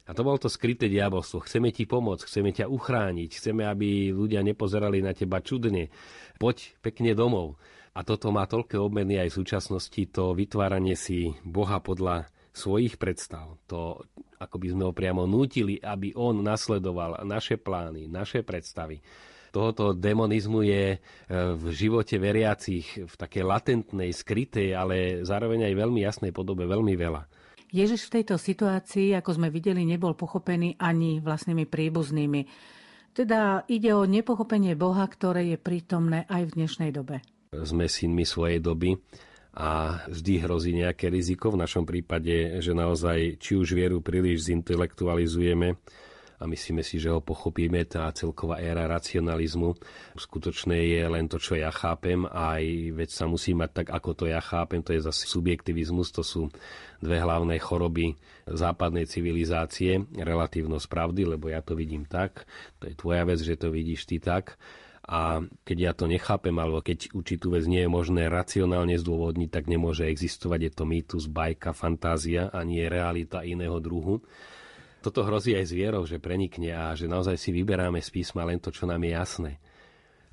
A 0.09 0.17
to 0.17 0.25
bolo 0.25 0.41
to 0.41 0.49
skryté 0.49 0.89
diabolstvo. 0.89 1.45
Chceme 1.45 1.69
ti 1.69 1.85
pomôcť, 1.85 2.25
chceme 2.25 2.49
ťa 2.49 2.65
uchrániť, 2.65 3.29
chceme, 3.29 3.61
aby 3.61 4.09
ľudia 4.09 4.41
nepozerali 4.41 5.05
na 5.05 5.13
teba 5.13 5.37
čudne. 5.37 5.93
Poď 6.41 6.73
pekne 6.81 7.13
domov. 7.13 7.61
A 7.93 8.01
toto 8.01 8.33
má 8.33 8.49
toľké 8.49 8.81
obmeny 8.81 9.21
aj 9.21 9.29
v 9.29 9.37
súčasnosti, 9.43 10.01
to 10.09 10.33
vytváranie 10.33 10.97
si 10.97 11.37
Boha 11.45 11.77
podľa 11.77 12.25
svojich 12.57 12.97
predstav. 12.97 13.61
To, 13.69 14.01
ako 14.41 14.55
by 14.57 14.67
sme 14.73 14.83
ho 14.89 14.93
priamo 14.97 15.29
nútili, 15.29 15.77
aby 15.77 16.17
on 16.17 16.41
nasledoval 16.41 17.21
naše 17.21 17.61
plány, 17.61 18.09
naše 18.09 18.41
predstavy. 18.41 18.97
Tohoto 19.49 19.97
demonizmu 19.97 20.61
je 20.61 20.85
e, 20.93 20.97
v 21.57 21.63
živote 21.73 22.21
veriacich 22.21 22.85
v 23.01 23.13
takej 23.13 23.43
latentnej, 23.45 24.13
skrytej, 24.13 24.77
ale 24.77 25.25
zároveň 25.25 25.69
aj 25.69 25.73
veľmi 25.73 26.01
jasnej 26.05 26.31
podobe 26.33 26.69
veľmi 26.69 26.93
veľa. 26.93 27.25
Ježiš 27.69 28.09
v 28.09 28.13
tejto 28.21 28.35
situácii, 28.41 29.13
ako 29.13 29.37
sme 29.37 29.53
videli, 29.53 29.85
nebol 29.85 30.17
pochopený 30.17 30.81
ani 30.81 31.21
vlastnými 31.21 31.69
príbuznými. 31.69 32.41
Teda 33.13 33.61
ide 33.69 33.93
o 33.93 34.09
nepochopenie 34.09 34.73
Boha, 34.73 35.05
ktoré 35.05 35.53
je 35.53 35.57
prítomné 35.61 36.25
aj 36.29 36.49
v 36.49 36.55
dnešnej 36.61 36.89
dobe. 36.89 37.21
Sme 37.53 37.85
synmi 37.85 38.25
svojej 38.25 38.61
doby 38.61 38.97
a 39.57 40.01
vždy 40.05 40.33
hrozí 40.45 40.71
nejaké 40.77 41.09
riziko. 41.09 41.53
V 41.53 41.61
našom 41.61 41.85
prípade, 41.85 42.61
že 42.61 42.73
naozaj 42.73 43.41
či 43.41 43.57
už 43.57 43.73
vieru 43.73 44.01
príliš 44.01 44.49
zintelektualizujeme 44.49 45.77
a 46.39 46.47
myslíme 46.47 46.79
si, 46.81 46.97
že 46.97 47.11
ho 47.11 47.19
pochopíme, 47.19 47.83
tá 47.83 48.07
celková 48.15 48.63
éra 48.63 48.87
racionalizmu. 48.87 49.75
Skutočné 50.15 50.95
je 50.95 51.03
len 51.03 51.27
to, 51.27 51.35
čo 51.35 51.59
ja 51.59 51.67
chápem 51.69 52.23
a 52.23 52.55
aj 52.57 52.95
veď 52.95 53.09
sa 53.11 53.27
musí 53.27 53.51
mať 53.51 53.83
tak, 53.83 53.87
ako 53.91 54.09
to 54.15 54.25
ja 54.31 54.39
chápem. 54.39 54.79
To 54.81 54.95
je 54.95 55.03
zase 55.03 55.27
subjektivizmus, 55.27 56.15
to 56.15 56.23
sú 56.23 56.47
dve 57.03 57.19
hlavné 57.19 57.59
choroby 57.59 58.15
západnej 58.47 59.03
civilizácie. 59.05 60.07
Relatívnosť 60.15 60.87
pravdy, 60.87 61.35
lebo 61.35 61.51
ja 61.51 61.59
to 61.59 61.75
vidím 61.75 62.07
tak. 62.07 62.47
To 62.79 62.87
je 62.87 62.95
tvoja 62.95 63.27
vec, 63.27 63.43
že 63.43 63.59
to 63.59 63.67
vidíš 63.69 64.07
ty 64.07 64.23
tak 64.23 64.55
a 65.09 65.41
keď 65.65 65.77
ja 65.81 65.91
to 65.97 66.05
nechápem, 66.05 66.53
alebo 66.61 66.85
keď 66.85 67.09
určitú 67.17 67.57
vec 67.57 67.65
nie 67.65 67.81
je 67.81 67.89
možné 67.89 68.29
racionálne 68.29 68.93
zdôvodniť, 68.93 69.49
tak 69.49 69.65
nemôže 69.65 70.05
existovať. 70.05 70.69
Je 70.69 70.71
to 70.77 70.85
mýtus, 70.85 71.25
bajka, 71.25 71.73
fantázia 71.73 72.53
a 72.53 72.61
nie 72.61 72.85
realita 72.85 73.41
iného 73.41 73.81
druhu. 73.81 74.21
Toto 74.99 75.23
hrozí 75.23 75.55
aj 75.55 75.65
s 75.69 75.73
že 76.11 76.17
prenikne 76.19 76.75
a 76.75 76.91
že 76.95 77.07
naozaj 77.07 77.39
si 77.39 77.55
vyberáme 77.55 78.03
z 78.03 78.09
písma 78.11 78.43
len 78.43 78.59
to, 78.59 78.71
čo 78.71 78.83
nám 78.83 78.99
je 79.03 79.11
jasné. 79.15 79.51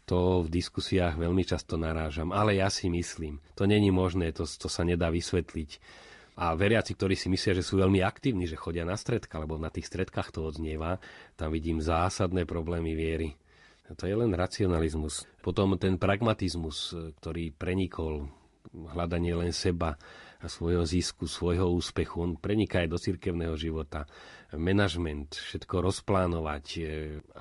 To 0.06 0.42
v 0.42 0.48
diskusiách 0.50 1.18
veľmi 1.18 1.42
často 1.42 1.74
narážam, 1.74 2.30
ale 2.30 2.58
ja 2.58 2.70
si 2.70 2.86
myslím, 2.86 3.42
to 3.58 3.66
není 3.66 3.90
možné, 3.90 4.30
to, 4.30 4.46
to 4.46 4.70
sa 4.70 4.86
nedá 4.86 5.10
vysvetliť. 5.10 5.70
A 6.36 6.52
veriaci, 6.52 6.94
ktorí 6.94 7.16
si 7.16 7.32
myslia, 7.32 7.58
že 7.58 7.64
sú 7.64 7.80
veľmi 7.80 8.04
aktívni, 8.04 8.44
že 8.44 8.60
chodia 8.60 8.84
na 8.84 8.94
stredka, 8.94 9.40
lebo 9.40 9.56
na 9.56 9.72
tých 9.72 9.88
stredkách 9.88 10.36
to 10.36 10.46
odznieva, 10.46 11.02
tam 11.34 11.50
vidím 11.50 11.80
zásadné 11.82 12.44
problémy 12.44 12.92
viery 12.92 13.34
to 13.94 14.10
je 14.10 14.18
len 14.18 14.34
racionalizmus. 14.34 15.30
Potom 15.38 15.78
ten 15.78 15.94
pragmatizmus, 15.94 16.90
ktorý 17.22 17.54
prenikol, 17.54 18.26
hľadanie 18.76 19.32
len 19.32 19.52
seba 19.56 19.96
a 20.36 20.46
svojho 20.46 20.84
zisku, 20.84 21.24
svojho 21.24 21.72
úspechu, 21.72 22.20
on 22.20 22.32
preniká 22.36 22.84
aj 22.84 22.92
do 22.92 22.98
cirkevného 23.00 23.56
života. 23.56 24.04
Manažment, 24.52 25.32
všetko 25.32 25.80
rozplánovať 25.80 26.64
e, 26.76 26.80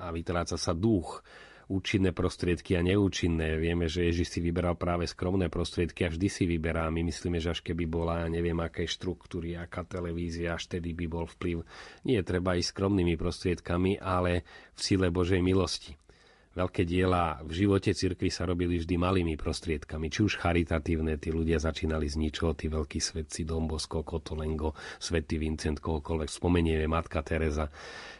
a 0.00 0.08
vytráca 0.10 0.56
sa 0.56 0.72
duch, 0.72 1.20
účinné 1.66 2.14
prostriedky 2.14 2.78
a 2.78 2.82
neúčinné. 2.82 3.58
Vieme, 3.58 3.90
že 3.90 4.06
Ježiš 4.06 4.38
si 4.38 4.40
vyberal 4.42 4.78
práve 4.78 5.10
skromné 5.10 5.50
prostriedky 5.50 6.06
a 6.06 6.12
vždy 6.14 6.28
si 6.30 6.44
vyberá. 6.46 6.86
My 6.94 7.02
myslíme, 7.02 7.42
že 7.42 7.58
až 7.58 7.60
keby 7.66 7.90
bola, 7.90 8.30
neviem, 8.30 8.56
aké 8.62 8.86
štruktúry, 8.86 9.58
aká 9.58 9.82
televízia, 9.82 10.54
až 10.54 10.70
tedy 10.70 10.94
by 10.94 11.06
bol 11.10 11.26
vplyv. 11.26 11.66
Nie 12.06 12.22
treba 12.22 12.54
ísť 12.54 12.70
skromnými 12.70 13.18
prostriedkami, 13.18 13.98
ale 13.98 14.46
v 14.78 14.80
sile 14.80 15.10
Božej 15.10 15.42
milosti. 15.42 15.98
Veľké 16.56 16.88
diela 16.88 17.36
v 17.44 17.52
živote 17.52 17.92
cirkvi 17.92 18.32
sa 18.32 18.48
robili 18.48 18.80
vždy 18.80 18.96
malými 18.96 19.36
prostriedkami, 19.36 20.08
či 20.08 20.24
už 20.24 20.40
charitatívne, 20.40 21.20
tí 21.20 21.28
ľudia 21.28 21.60
začínali 21.60 22.08
z 22.08 22.16
ničoho, 22.16 22.56
tí 22.56 22.72
veľkí 22.72 22.96
svetci 22.96 23.44
Dombosko, 23.44 24.00
Kotolengo, 24.00 24.72
svätý 24.96 25.36
Vincent, 25.36 25.76
kohokoľvek 25.84 26.32
spomenieme, 26.32 26.88
Matka 26.88 27.20
Teresa, 27.20 27.68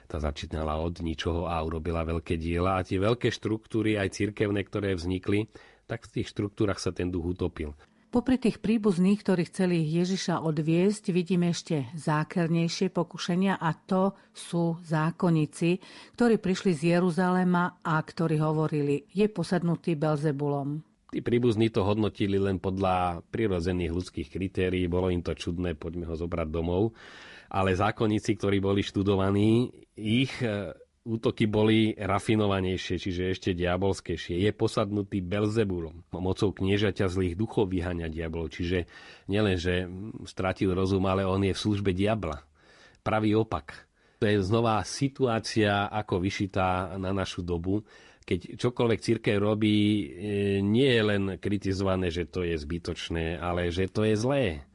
tá 0.05 0.21
začínala 0.21 0.77
od 0.77 1.01
ničoho 1.01 1.49
a 1.49 1.57
urobila 1.65 2.05
veľké 2.05 2.37
diela 2.37 2.77
a 2.77 2.85
tie 2.85 3.01
veľké 3.01 3.33
štruktúry, 3.33 3.97
aj 3.97 4.13
cirkevné, 4.13 4.69
ktoré 4.69 4.93
vznikli, 4.93 5.49
tak 5.89 6.05
v 6.05 6.21
tých 6.21 6.37
štruktúrach 6.37 6.77
sa 6.77 6.93
ten 6.93 7.09
duch 7.09 7.33
utopil. 7.33 7.73
Popri 8.17 8.41
tých 8.41 8.65
príbuzných, 8.65 9.21
ktorí 9.21 9.45
chceli 9.45 9.85
Ježiša 9.93 10.41
odviesť, 10.41 11.13
vidíme 11.13 11.53
ešte 11.53 11.93
zákernejšie 12.01 12.89
pokušenia 12.89 13.61
a 13.61 13.77
to 13.77 14.17
sú 14.33 14.81
zákonníci, 14.81 15.77
ktorí 16.17 16.41
prišli 16.41 16.73
z 16.73 16.97
Jeruzalema 16.97 17.77
a 17.85 18.01
ktorí 18.01 18.41
hovorili, 18.41 19.05
je 19.13 19.29
posadnutý 19.29 20.01
Belzebulom. 20.01 20.81
Tí 21.13 21.21
príbuzní 21.21 21.69
to 21.69 21.85
hodnotili 21.85 22.41
len 22.41 22.57
podľa 22.57 23.21
prirodzených 23.29 23.93
ľudských 23.93 24.33
kritérií, 24.33 24.89
bolo 24.89 25.13
im 25.13 25.21
to 25.21 25.37
čudné, 25.37 25.77
poďme 25.77 26.09
ho 26.09 26.17
zobrať 26.17 26.49
domov. 26.49 26.97
Ale 27.53 27.77
zákonníci, 27.77 28.33
ktorí 28.41 28.65
boli 28.65 28.81
študovaní, 28.81 29.69
ich 29.93 30.33
útoky 31.07 31.47
boli 31.47 31.95
rafinovanejšie, 31.95 32.99
čiže 32.99 33.31
ešte 33.31 33.51
diabolskejšie. 33.55 34.43
Je 34.43 34.51
posadnutý 34.51 35.23
Belzebulom, 35.23 36.03
mocou 36.11 36.51
kniežaťa 36.51 37.07
zlých 37.07 37.39
duchov 37.39 37.71
vyháňa 37.71 38.11
diablov. 38.11 38.51
Čiže 38.51 38.91
nielen, 39.31 39.55
že 39.55 39.87
stratil 40.27 40.75
rozum, 40.75 41.07
ale 41.07 41.23
on 41.23 41.47
je 41.47 41.55
v 41.55 41.63
službe 41.63 41.95
diabla. 41.95 42.43
Pravý 43.07 43.39
opak. 43.39 43.87
To 44.19 44.27
je 44.27 44.43
znova 44.43 44.83
situácia 44.83 45.87
ako 45.87 46.19
vyšitá 46.19 46.99
na 46.99 47.15
našu 47.15 47.47
dobu, 47.47 47.87
keď 48.27 48.59
čokoľvek 48.59 49.01
církev 49.07 49.39
robí, 49.39 49.79
e, 49.79 50.05
nie 50.59 50.91
je 50.91 51.03
len 51.07 51.23
kritizované, 51.39 52.11
že 52.11 52.27
to 52.27 52.43
je 52.43 52.59
zbytočné, 52.59 53.39
ale 53.39 53.71
že 53.71 53.87
to 53.87 54.03
je 54.03 54.19
zlé. 54.19 54.67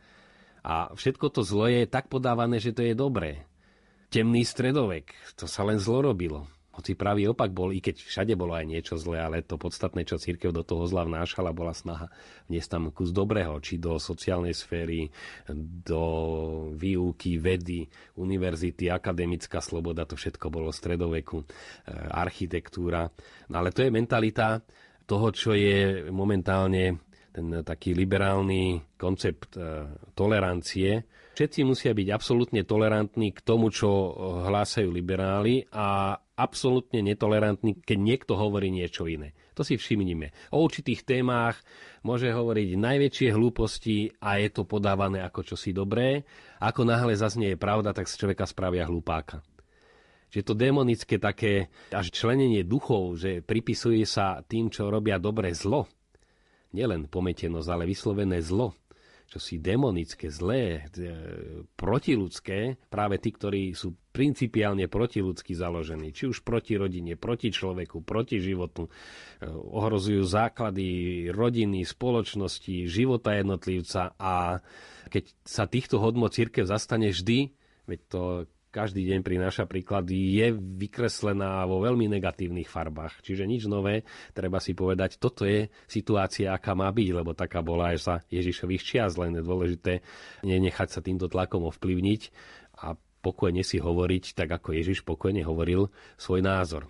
A 0.64 0.96
všetko 0.96 1.28
to 1.36 1.44
zlé 1.44 1.84
je 1.84 1.92
tak 1.92 2.08
podávané, 2.08 2.64
že 2.64 2.72
to 2.72 2.80
je 2.80 2.96
dobré 2.96 3.51
temný 4.12 4.44
stredovek. 4.44 5.16
To 5.40 5.48
sa 5.48 5.64
len 5.64 5.80
zlo 5.80 6.12
robilo. 6.12 6.52
Hoci 6.72 6.96
pravý 6.96 7.28
opak 7.28 7.52
bol, 7.52 7.76
i 7.76 7.84
keď 7.84 8.00
všade 8.00 8.34
bolo 8.40 8.56
aj 8.56 8.64
niečo 8.64 8.96
zlé, 8.96 9.20
ale 9.20 9.44
to 9.44 9.60
podstatné, 9.60 10.08
čo 10.08 10.16
církev 10.16 10.56
do 10.56 10.64
toho 10.64 10.88
zla 10.88 11.04
vnášala, 11.04 11.52
bola 11.52 11.76
snaha 11.76 12.08
vniesť 12.48 12.70
tam 12.72 12.84
kus 12.96 13.12
dobrého, 13.12 13.60
či 13.60 13.76
do 13.76 14.00
sociálnej 14.00 14.56
sféry, 14.56 15.12
do 15.84 16.04
výuky, 16.72 17.44
vedy, 17.44 17.84
univerzity, 18.16 18.88
akademická 18.88 19.60
sloboda, 19.60 20.08
to 20.08 20.16
všetko 20.16 20.48
bolo 20.48 20.72
stredoveku, 20.72 21.44
e, 21.44 21.46
architektúra. 22.08 23.04
No 23.52 23.60
ale 23.60 23.76
to 23.76 23.84
je 23.84 23.92
mentalita 23.92 24.64
toho, 25.04 25.28
čo 25.36 25.52
je 25.52 26.08
momentálne 26.08 27.11
ten 27.32 27.64
taký 27.64 27.96
liberálny 27.96 28.96
koncept 29.00 29.56
e, 29.56 29.88
tolerancie, 30.14 31.08
Všetci 31.32 31.64
musia 31.64 31.96
byť 31.96 32.08
absolútne 32.12 32.62
tolerantní 32.68 33.32
k 33.32 33.40
tomu, 33.40 33.72
čo 33.72 33.88
hlásajú 34.52 34.92
liberáli 34.92 35.64
a 35.72 36.20
absolútne 36.36 37.00
netolerantní, 37.00 37.80
keď 37.82 37.98
niekto 37.98 38.36
hovorí 38.36 38.68
niečo 38.68 39.08
iné. 39.08 39.32
To 39.56 39.64
si 39.64 39.80
všimnime. 39.80 40.36
O 40.52 40.60
určitých 40.60 41.08
témach 41.08 41.64
môže 42.04 42.28
hovoriť 42.28 42.76
najväčšie 42.76 43.30
hlúposti 43.32 44.12
a 44.20 44.44
je 44.44 44.50
to 44.52 44.68
podávané 44.68 45.24
ako 45.24 45.56
čosi 45.56 45.72
dobré. 45.72 46.28
Ako 46.60 46.84
náhle 46.84 47.16
zaznie 47.16 47.56
je 47.56 47.60
pravda, 47.60 47.96
tak 47.96 48.12
z 48.12 48.20
človeka 48.20 48.44
spravia 48.44 48.84
hlupáka. 48.84 49.40
Že 50.32 50.42
to 50.46 50.54
démonické 50.56 51.16
také 51.16 51.72
až 51.96 52.12
členenie 52.12 52.68
duchov, 52.68 53.20
že 53.20 53.40
pripisuje 53.40 54.04
sa 54.04 54.44
tým, 54.44 54.68
čo 54.68 54.92
robia 54.92 55.16
dobre 55.16 55.52
zlo, 55.56 55.88
nielen 56.72 57.08
pometenosť, 57.08 57.68
ale 57.72 57.84
vyslovené 57.88 58.40
zlo, 58.44 58.76
čosi 59.32 59.64
demonické, 59.64 60.28
zlé, 60.28 60.92
e, 60.92 61.14
protiludské, 61.80 62.76
práve 62.92 63.16
tí, 63.16 63.32
ktorí 63.32 63.72
sú 63.72 63.96
principiálne 64.12 64.92
protiludsky 64.92 65.56
založení, 65.56 66.12
či 66.12 66.28
už 66.28 66.44
proti 66.44 66.76
rodine, 66.76 67.16
proti 67.16 67.48
človeku, 67.48 68.04
proti 68.04 68.44
životu, 68.44 68.92
e, 69.40 69.48
ohrozujú 69.48 70.20
základy 70.28 70.88
rodiny, 71.32 71.88
spoločnosti, 71.88 72.92
života 72.92 73.40
jednotlivca 73.40 74.12
a 74.20 74.60
keď 75.08 75.24
sa 75.48 75.64
týchto 75.64 76.04
hodnot 76.04 76.36
církev 76.36 76.68
zastane 76.68 77.16
vždy, 77.16 77.56
veď 77.88 78.00
to 78.12 78.22
každý 78.72 79.04
deň 79.12 79.20
prináša 79.22 79.68
príklady, 79.68 80.40
je 80.40 80.48
vykreslená 80.56 81.68
vo 81.68 81.84
veľmi 81.84 82.08
negatívnych 82.08 82.72
farbách. 82.72 83.20
Čiže 83.22 83.44
nič 83.44 83.68
nové, 83.68 84.08
treba 84.32 84.64
si 84.64 84.72
povedať, 84.72 85.20
toto 85.20 85.44
je 85.44 85.68
situácia, 85.86 86.56
aká 86.56 86.72
má 86.72 86.88
byť, 86.90 87.10
lebo 87.12 87.36
taká 87.36 87.60
bola 87.60 87.92
aj 87.92 87.98
za 88.00 88.16
Ježišových 88.32 88.82
čias, 88.82 89.20
len 89.20 89.36
je 89.36 89.44
dôležité 89.44 89.94
nenechať 90.48 90.88
sa 90.88 91.04
týmto 91.04 91.28
tlakom 91.28 91.68
ovplyvniť 91.68 92.22
a 92.80 92.96
pokojne 93.22 93.62
si 93.62 93.78
hovoriť, 93.78 94.34
tak 94.34 94.50
ako 94.50 94.74
Ježiš 94.74 95.06
pokojne 95.06 95.46
hovoril 95.46 95.92
svoj 96.18 96.42
názor. 96.42 96.90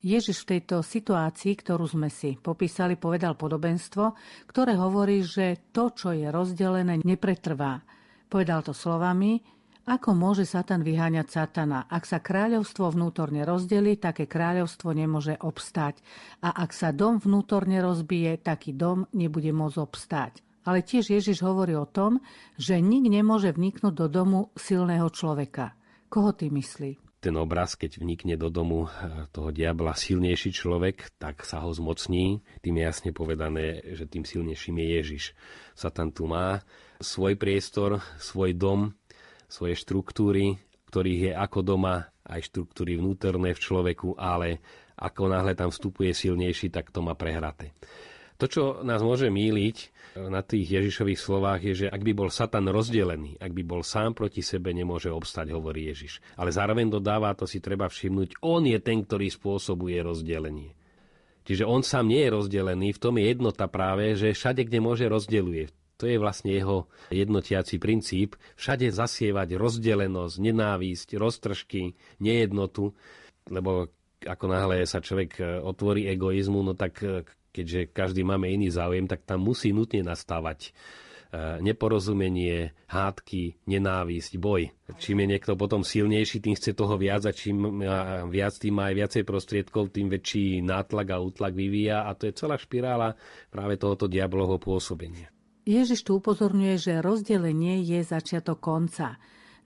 Ježiš 0.00 0.48
v 0.48 0.56
tejto 0.56 0.80
situácii, 0.80 1.60
ktorú 1.60 1.84
sme 1.84 2.08
si 2.08 2.40
popísali, 2.40 2.96
povedal 2.96 3.36
podobenstvo, 3.36 4.16
ktoré 4.48 4.72
hovorí, 4.80 5.20
že 5.20 5.68
to, 5.76 5.92
čo 5.92 6.16
je 6.16 6.32
rozdelené, 6.32 7.04
nepretrvá. 7.04 7.84
Povedal 8.32 8.64
to 8.64 8.72
slovami, 8.72 9.44
Ako 9.90 10.14
môže 10.14 10.46
Satan 10.46 10.86
vyháňať 10.86 11.26
Satana? 11.28 11.88
Ak 11.90 12.06
sa 12.06 12.22
kráľovstvo 12.22 12.94
vnútorne 12.94 13.42
rozdeli, 13.42 13.98
také 13.98 14.28
kráľovstvo 14.28 14.94
nemôže 14.94 15.34
obstať. 15.40 15.98
A 16.46 16.52
ak 16.52 16.70
sa 16.70 16.94
dom 16.94 17.18
vnútorne 17.18 17.82
rozbije, 17.82 18.38
taký 18.38 18.70
dom 18.70 19.10
nebude 19.10 19.50
môcť 19.50 19.78
obstať. 19.82 20.32
Ale 20.68 20.84
tiež 20.84 21.10
Ježiš 21.10 21.42
hovorí 21.42 21.74
o 21.74 21.88
tom, 21.88 22.20
že 22.54 22.78
nik 22.78 23.08
nemôže 23.08 23.50
vniknúť 23.50 23.94
do 23.96 24.06
domu 24.06 24.40
silného 24.54 25.08
človeka. 25.10 25.74
Koho 26.06 26.36
ty 26.36 26.52
myslí? 26.52 27.09
Ten 27.20 27.36
obraz, 27.36 27.76
keď 27.76 28.00
vnikne 28.00 28.34
do 28.40 28.48
domu 28.48 28.88
eh, 28.88 29.28
toho 29.30 29.52
diabla 29.52 29.92
silnejší 29.92 30.50
človek, 30.56 31.20
tak 31.20 31.44
sa 31.44 31.60
ho 31.62 31.70
zmocní. 31.70 32.40
Tým 32.64 32.74
je 32.80 32.84
jasne 32.84 33.10
povedané, 33.12 33.84
že 33.92 34.08
tým 34.08 34.24
silnejším 34.24 34.80
je 34.80 34.86
Ježiš. 34.96 35.24
Satan 35.76 36.10
tu 36.10 36.24
má 36.24 36.64
svoj 36.98 37.36
priestor, 37.36 38.00
svoj 38.16 38.56
dom, 38.56 38.96
svoje 39.46 39.76
štruktúry, 39.76 40.56
ktorých 40.88 41.20
je 41.30 41.32
ako 41.36 41.60
doma 41.60 42.08
aj 42.24 42.50
štruktúry 42.50 42.96
vnútorné 42.96 43.52
v 43.52 43.62
človeku, 43.62 44.16
ale 44.16 44.64
ako 44.96 45.32
náhle 45.32 45.56
tam 45.56 45.72
vstupuje 45.72 46.12
silnejší, 46.12 46.68
tak 46.68 46.92
to 46.92 47.00
má 47.00 47.16
prehraté. 47.16 47.72
To, 48.40 48.48
čo 48.48 48.62
nás 48.80 49.04
môže 49.04 49.28
míliť 49.28 49.76
na 50.16 50.40
tých 50.40 50.72
Ježišových 50.72 51.20
slovách, 51.20 51.60
je, 51.60 51.74
že 51.84 51.86
ak 51.92 52.00
by 52.00 52.12
bol 52.16 52.32
Satan 52.32 52.72
rozdelený, 52.72 53.36
ak 53.36 53.52
by 53.52 53.62
bol 53.62 53.84
sám 53.84 54.16
proti 54.16 54.40
sebe, 54.40 54.72
nemôže 54.72 55.12
obstať, 55.12 55.52
hovorí 55.52 55.92
Ježiš. 55.92 56.24
Ale 56.40 56.48
zároveň 56.48 56.88
dodáva, 56.88 57.36
to 57.36 57.44
si 57.44 57.60
treba 57.60 57.92
všimnúť, 57.92 58.40
on 58.40 58.64
je 58.64 58.80
ten, 58.80 59.04
ktorý 59.04 59.28
spôsobuje 59.28 60.00
rozdelenie. 60.00 60.72
Čiže 61.44 61.68
on 61.68 61.84
sám 61.84 62.08
nie 62.08 62.24
je 62.24 62.32
rozdelený, 62.32 62.96
v 62.96 63.02
tom 63.02 63.20
je 63.20 63.28
jednota 63.28 63.68
práve, 63.68 64.16
že 64.16 64.32
všade, 64.32 64.64
kde 64.64 64.78
môže, 64.80 65.04
rozdeluje. 65.04 65.68
To 66.00 66.08
je 66.08 66.16
vlastne 66.16 66.56
jeho 66.56 66.88
jednotiaci 67.12 67.76
princíp. 67.76 68.40
Všade 68.56 68.88
zasievať 68.88 69.52
rozdelenosť, 69.60 70.34
nenávisť, 70.40 71.20
roztržky, 71.20 71.92
nejednotu, 72.24 72.96
lebo 73.52 73.92
ako 74.24 74.44
náhle 74.48 74.84
sa 74.88 75.04
človek 75.04 75.60
otvorí 75.60 76.08
egoizmu, 76.08 76.64
no 76.64 76.72
tak 76.72 77.04
keďže 77.50 77.90
každý 77.90 78.22
máme 78.22 78.50
iný 78.50 78.70
záujem, 78.70 79.06
tak 79.06 79.26
tam 79.26 79.44
musí 79.44 79.74
nutne 79.74 80.06
nastávať 80.06 80.70
e, 80.70 81.60
neporozumenie, 81.62 82.74
hádky, 82.86 83.62
nenávisť, 83.66 84.32
boj. 84.38 84.70
Čím 84.98 85.22
je 85.22 85.30
niekto 85.36 85.54
potom 85.54 85.86
silnejší, 85.86 86.42
tým 86.42 86.56
chce 86.58 86.74
toho 86.74 86.94
viac 86.98 87.26
a 87.26 87.32
čím 87.34 87.82
viac 88.30 88.54
tým 88.58 88.74
má 88.78 88.90
aj 88.90 88.94
viacej 88.96 89.22
prostriedkov, 89.26 89.94
tým 89.94 90.10
väčší 90.10 90.62
nátlak 90.62 91.14
a 91.14 91.22
útlak 91.22 91.52
vyvíja 91.54 92.08
a 92.08 92.14
to 92.18 92.30
je 92.30 92.34
celá 92.34 92.58
špirála 92.58 93.14
práve 93.52 93.78
tohoto 93.78 94.10
diablovho 94.10 94.58
pôsobenia. 94.58 95.30
Ježiš 95.68 96.02
tu 96.02 96.18
upozorňuje, 96.18 96.74
že 96.80 97.04
rozdelenie 97.04 97.84
je 97.84 98.00
začiatok 98.00 98.58
konca. 98.58 99.20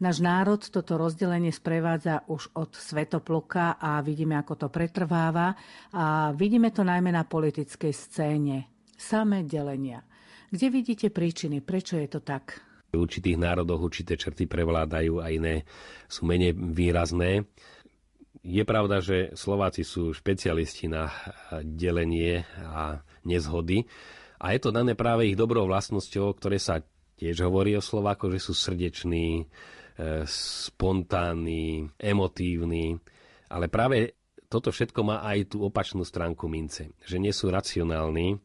Náš 0.04 0.20
národ 0.20 0.60
toto 0.60 1.00
rozdelenie 1.00 1.48
sprevádza 1.48 2.28
už 2.28 2.52
od 2.60 2.76
Svetopluka 2.76 3.80
a 3.80 4.04
vidíme, 4.04 4.36
ako 4.36 4.52
to 4.60 4.68
pretrváva. 4.68 5.56
A 5.96 6.28
vidíme 6.36 6.68
to 6.76 6.84
najmä 6.84 7.08
na 7.08 7.24
politickej 7.24 7.88
scéne. 7.88 8.68
Samé 9.00 9.48
delenia. 9.48 10.04
Kde 10.52 10.68
vidíte 10.68 11.08
príčiny? 11.08 11.64
Prečo 11.64 11.96
je 11.96 12.04
to 12.12 12.20
tak? 12.20 12.60
V 12.92 13.00
určitých 13.00 13.40
národoch 13.40 13.80
určité 13.80 14.20
črty 14.20 14.44
prevládajú 14.44 15.24
a 15.24 15.32
iné 15.32 15.64
sú 16.04 16.28
menej 16.28 16.52
výrazné. 16.52 17.48
Je 18.44 18.60
pravda, 18.60 19.00
že 19.00 19.32
Slováci 19.32 19.88
sú 19.88 20.12
špecialisti 20.12 20.84
na 20.84 21.08
delenie 21.64 22.44
a 22.60 23.00
nezhody. 23.24 23.88
A 24.36 24.52
je 24.52 24.60
to 24.60 24.68
dané 24.68 24.92
práve 24.92 25.32
ich 25.32 25.36
dobrou 25.40 25.64
vlastnosťou, 25.64 26.36
ktoré 26.36 26.60
sa 26.60 26.84
tiež 27.16 27.40
hovorí 27.40 27.72
o 27.72 27.80
Slovákoch, 27.80 28.36
že 28.36 28.40
sú 28.44 28.52
srdeční, 28.52 29.48
spontánny, 30.26 31.86
emotívny, 31.98 32.98
ale 33.50 33.70
práve 33.70 34.18
toto 34.50 34.74
všetko 34.74 35.00
má 35.02 35.16
aj 35.22 35.54
tú 35.54 35.66
opačnú 35.66 36.02
stránku 36.02 36.46
mince, 36.50 36.94
že 37.02 37.18
nie 37.18 37.30
sú 37.30 37.50
racionálni 37.50 38.38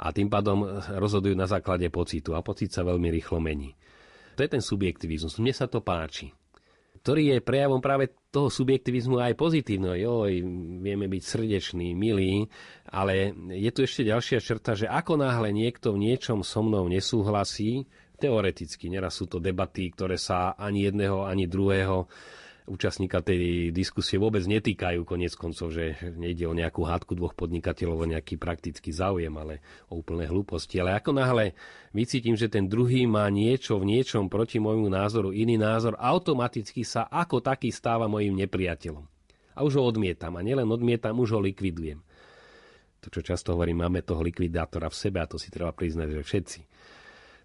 a 0.00 0.10
tým 0.10 0.26
pádom 0.26 0.66
rozhodujú 0.98 1.34
na 1.34 1.46
základe 1.46 1.86
pocitu 1.90 2.34
a 2.34 2.42
pocit 2.42 2.70
sa 2.74 2.86
veľmi 2.86 3.10
rýchlo 3.10 3.38
mení. 3.38 3.74
To 4.34 4.46
je 4.46 4.50
ten 4.50 4.62
subjektivizmus. 4.62 5.38
Mne 5.42 5.52
sa 5.52 5.66
to 5.66 5.84
páči 5.84 6.32
ktorý 7.00 7.36
je 7.36 7.38
prejavom 7.40 7.80
práve 7.80 8.12
toho 8.28 8.52
subjektivizmu 8.52 9.24
aj 9.24 9.32
pozitívneho. 9.32 9.96
Joj, 9.96 10.44
vieme 10.84 11.08
byť 11.08 11.22
srdečný, 11.24 11.96
milý, 11.96 12.44
ale 12.92 13.32
je 13.56 13.70
tu 13.72 13.80
ešte 13.88 14.04
ďalšia 14.04 14.38
črta, 14.44 14.76
že 14.76 14.84
ako 14.84 15.16
náhle 15.16 15.48
niekto 15.50 15.96
v 15.96 16.12
niečom 16.12 16.44
so 16.44 16.60
mnou 16.60 16.84
nesúhlasí, 16.92 17.88
Teoreticky, 18.20 18.92
neraz 18.92 19.16
sú 19.16 19.24
to 19.24 19.40
debaty, 19.40 19.88
ktoré 19.88 20.20
sa 20.20 20.52
ani 20.60 20.84
jedného, 20.84 21.24
ani 21.24 21.48
druhého 21.48 22.04
účastníka 22.70 23.18
tej 23.18 23.74
diskusie 23.74 24.14
vôbec 24.14 24.46
netýkajú 24.46 25.02
konec 25.02 25.34
koncov, 25.34 25.74
že 25.74 25.98
nejde 26.14 26.46
o 26.46 26.54
nejakú 26.54 26.86
hádku 26.86 27.18
dvoch 27.18 27.34
podnikateľov, 27.34 28.06
o 28.06 28.10
nejaký 28.14 28.38
praktický 28.38 28.94
záujem, 28.94 29.34
ale 29.34 29.58
o 29.90 29.98
úplné 29.98 30.30
hlúposti. 30.30 30.78
Ale 30.78 30.94
ako 30.94 31.10
náhle 31.18 31.58
vycítim, 31.90 32.38
že 32.38 32.46
ten 32.46 32.70
druhý 32.70 33.10
má 33.10 33.26
niečo 33.26 33.82
v 33.82 33.90
niečom 33.90 34.30
proti 34.30 34.62
môjmu 34.62 34.86
názoru, 34.86 35.34
iný 35.34 35.58
názor, 35.58 35.98
automaticky 35.98 36.86
sa 36.86 37.10
ako 37.10 37.42
taký 37.42 37.74
stáva 37.74 38.06
mojim 38.06 38.38
nepriateľom. 38.38 39.02
A 39.58 39.66
už 39.66 39.82
ho 39.82 39.82
odmietam. 39.82 40.38
A 40.38 40.46
nielen 40.46 40.70
odmietam, 40.70 41.18
už 41.18 41.36
ho 41.36 41.40
likvidujem. 41.42 41.98
To, 43.00 43.08
čo 43.08 43.24
často 43.24 43.56
hovorím, 43.56 43.88
máme 43.88 44.04
toho 44.04 44.20
likvidátora 44.20 44.92
v 44.92 44.96
sebe 44.96 45.18
a 45.18 45.26
to 45.26 45.40
si 45.40 45.48
treba 45.48 45.72
priznať, 45.74 46.20
že 46.20 46.22
všetci 46.22 46.60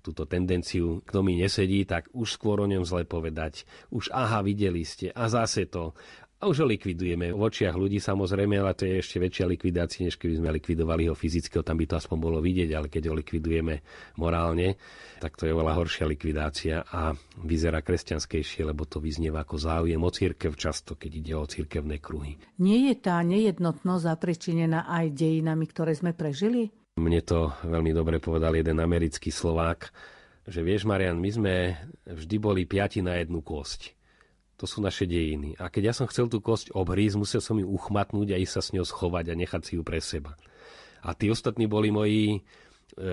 túto 0.05 0.29
tendenciu, 0.29 1.01
kto 1.01 1.25
mi 1.25 1.41
nesedí, 1.41 1.81
tak 1.89 2.13
už 2.13 2.37
skôr 2.37 2.61
o 2.61 2.69
ňom 2.69 2.85
zle 2.85 3.09
povedať. 3.09 3.65
Už 3.89 4.13
aha, 4.13 4.45
videli 4.45 4.85
ste 4.85 5.09
a 5.09 5.25
zase 5.25 5.65
to. 5.65 5.97
A 6.35 6.51
už 6.51 6.61
ho 6.61 6.67
likvidujeme 6.67 7.31
v 7.31 7.41
očiach 7.41 7.73
ľudí 7.73 7.97
samozrejme, 7.97 8.59
ale 8.59 8.75
to 8.75 8.85
je 8.85 8.99
ešte 8.99 9.23
väčšia 9.23 9.49
likvidácia, 9.49 10.03
než 10.03 10.19
keby 10.19 10.35
sme 10.37 10.49
likvidovali 10.59 11.07
ho 11.07 11.15
fyzicky, 11.15 11.63
tam 11.63 11.79
by 11.79 11.89
to 11.89 11.95
aspoň 11.95 12.17
bolo 12.19 12.37
vidieť, 12.43 12.69
ale 12.75 12.91
keď 12.91 13.09
ho 13.09 13.15
likvidujeme 13.15 13.81
morálne, 14.19 14.75
tak 15.23 15.39
to 15.39 15.47
je 15.47 15.55
oveľa 15.55 15.73
horšia 15.79 16.05
likvidácia 16.05 16.83
a 16.85 17.15
vyzerá 17.39 17.79
kresťanskejšie, 17.81 18.67
lebo 18.67 18.83
to 18.83 18.99
vyznieva 18.99 19.47
ako 19.47 19.57
záujem 19.57 19.97
o 19.97 20.11
církev 20.11 20.53
často, 20.59 20.99
keď 20.99 21.11
ide 21.17 21.33
o 21.39 21.47
církevné 21.47 22.03
kruhy. 22.03 22.35
Nie 22.59 22.91
je 22.91 22.95
tá 22.99 23.17
nejednotnosť 23.23 24.03
zapričinená 24.05 24.91
aj 24.91 25.15
dejinami, 25.15 25.65
ktoré 25.71 25.95
sme 25.95 26.11
prežili? 26.11 26.69
Mne 26.95 27.19
to 27.27 27.51
veľmi 27.67 27.91
dobre 27.91 28.23
povedal 28.23 28.55
jeden 28.55 28.79
americký 28.79 29.27
Slovák, 29.27 29.91
že 30.47 30.63
vieš, 30.63 30.87
Marian, 30.87 31.19
my 31.19 31.27
sme 31.27 31.53
vždy 32.07 32.35
boli 32.39 32.63
piati 32.63 33.03
na 33.03 33.19
jednu 33.19 33.43
kosť. 33.43 33.91
To 34.55 34.63
sú 34.63 34.79
naše 34.79 35.03
dejiny. 35.03 35.59
A 35.59 35.67
keď 35.67 35.91
ja 35.91 35.93
som 35.93 36.07
chcel 36.07 36.31
tú 36.31 36.39
kosť 36.39 36.71
obhrísť, 36.71 37.19
musel 37.19 37.43
som 37.43 37.59
ju 37.59 37.67
uchmatnúť 37.67 38.31
a 38.31 38.39
ísť 38.39 38.53
sa 38.55 38.61
s 38.63 38.71
ňou 38.71 38.87
schovať 38.87 39.27
a 39.27 39.35
nechať 39.35 39.61
si 39.67 39.71
ju 39.75 39.83
pre 39.83 39.99
seba. 39.99 40.39
A 41.03 41.11
tí 41.11 41.27
ostatní 41.27 41.67
boli 41.67 41.91
moji 41.91 42.23
e, 42.31 42.39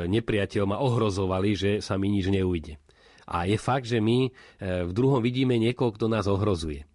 nepriateľ, 0.06 0.62
ma 0.62 0.78
ohrozovali, 0.78 1.50
že 1.58 1.70
sa 1.82 1.98
mi 1.98 2.06
nič 2.14 2.30
neujde. 2.30 2.78
A 3.26 3.50
je 3.50 3.58
fakt, 3.58 3.90
že 3.90 3.98
my 3.98 4.30
e, 4.30 4.86
v 4.86 4.92
druhom 4.94 5.18
vidíme 5.18 5.58
niekoho, 5.58 5.90
kto 5.90 6.06
nás 6.06 6.30
ohrozuje. 6.30 6.86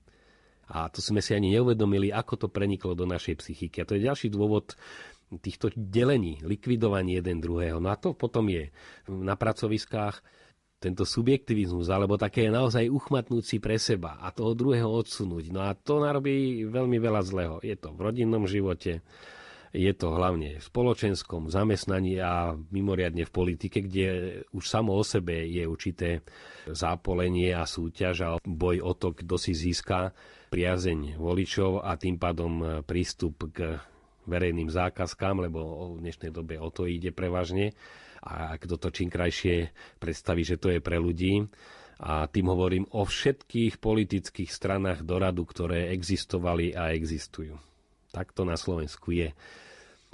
A 0.71 0.87
to 0.87 1.03
sme 1.03 1.19
si 1.19 1.35
ani 1.35 1.51
neuvedomili, 1.51 2.15
ako 2.15 2.33
to 2.35 2.47
preniklo 2.47 2.95
do 2.95 3.03
našej 3.03 3.43
psychiky. 3.43 3.83
A 3.83 3.87
to 3.87 3.99
je 3.99 4.07
ďalší 4.07 4.31
dôvod, 4.31 4.79
týchto 5.35 5.67
delení, 5.75 6.39
likvidovaní 6.39 7.19
jeden 7.19 7.43
druhého. 7.43 7.83
No 7.83 7.91
a 7.91 7.99
to 7.99 8.15
potom 8.15 8.47
je 8.47 8.71
na 9.11 9.35
pracoviskách 9.35 10.23
tento 10.77 11.09
subjektivizmus, 11.09 11.89
alebo 11.89 12.21
také 12.21 12.53
naozaj 12.53 12.85
uchmatnúť 12.87 13.43
si 13.43 13.57
pre 13.57 13.81
seba 13.81 14.21
a 14.21 14.29
toho 14.29 14.53
druhého 14.53 14.87
odsunúť. 14.87 15.49
No 15.49 15.65
a 15.65 15.73
to 15.73 15.97
narobí 15.99 16.63
veľmi 16.69 17.01
veľa 17.01 17.21
zlého. 17.25 17.55
Je 17.65 17.73
to 17.73 17.97
v 17.97 18.03
rodinnom 18.05 18.45
živote, 18.45 19.01
je 19.73 19.93
to 19.97 20.07
hlavne 20.15 20.61
v 20.61 20.63
spoločenskom 20.63 21.51
zamestnaní 21.51 22.21
a 22.23 22.55
mimoriadne 22.55 23.27
v 23.27 23.35
politike, 23.35 23.83
kde 23.83 24.07
už 24.53 24.63
samo 24.63 24.95
o 24.95 25.03
sebe 25.03 25.43
je 25.49 25.65
určité 25.67 26.21
zápolenie 26.69 27.51
a 27.51 27.67
súťaž 27.67 28.15
a 28.23 28.29
boj 28.45 28.79
o 28.79 28.93
to, 28.95 29.11
kto 29.17 29.35
si 29.35 29.51
získa 29.57 30.15
priazeň 30.53 31.19
voličov 31.19 31.83
a 31.83 31.99
tým 31.99 32.15
pádom 32.15 32.83
prístup 32.87 33.51
k 33.51 33.75
verejným 34.27 34.67
zákazkám, 34.67 35.47
lebo 35.47 35.95
v 35.95 36.03
dnešnej 36.03 36.29
dobe 36.35 36.59
o 36.59 36.67
to 36.69 36.85
ide 36.85 37.15
prevažne. 37.15 37.71
A 38.21 38.59
kto 38.59 38.75
to 38.75 38.91
čím 38.91 39.07
krajšie 39.07 39.71
predstaví, 39.97 40.43
že 40.43 40.59
to 40.59 40.69
je 40.69 40.83
pre 40.83 40.99
ľudí. 40.99 41.47
A 41.97 42.29
tým 42.29 42.53
hovorím 42.53 42.85
o 42.93 43.07
všetkých 43.07 43.81
politických 43.81 44.51
stranách 44.53 45.01
doradu, 45.01 45.47
ktoré 45.47 45.89
existovali 45.95 46.77
a 46.77 46.93
existujú. 46.93 47.57
Tak 48.13 48.37
to 48.37 48.45
na 48.45 48.53
Slovensku 48.53 49.15
je. 49.15 49.33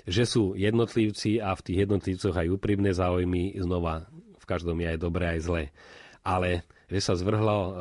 Že 0.07 0.23
sú 0.23 0.43
jednotlivci 0.55 1.43
a 1.43 1.51
v 1.57 1.63
tých 1.65 1.77
jednotlivcoch 1.83 2.35
aj 2.37 2.47
úprimné 2.53 2.95
záujmy, 2.95 3.59
znova 3.59 4.07
v 4.39 4.45
každom 4.47 4.79
je 4.79 4.87
aj 4.95 4.99
dobré, 4.99 5.25
aj 5.35 5.41
zlé. 5.43 5.63
Ale 6.23 6.67
že 6.87 6.99
sa 6.99 7.13
zvrhla 7.15 7.57
e, 7.57 7.71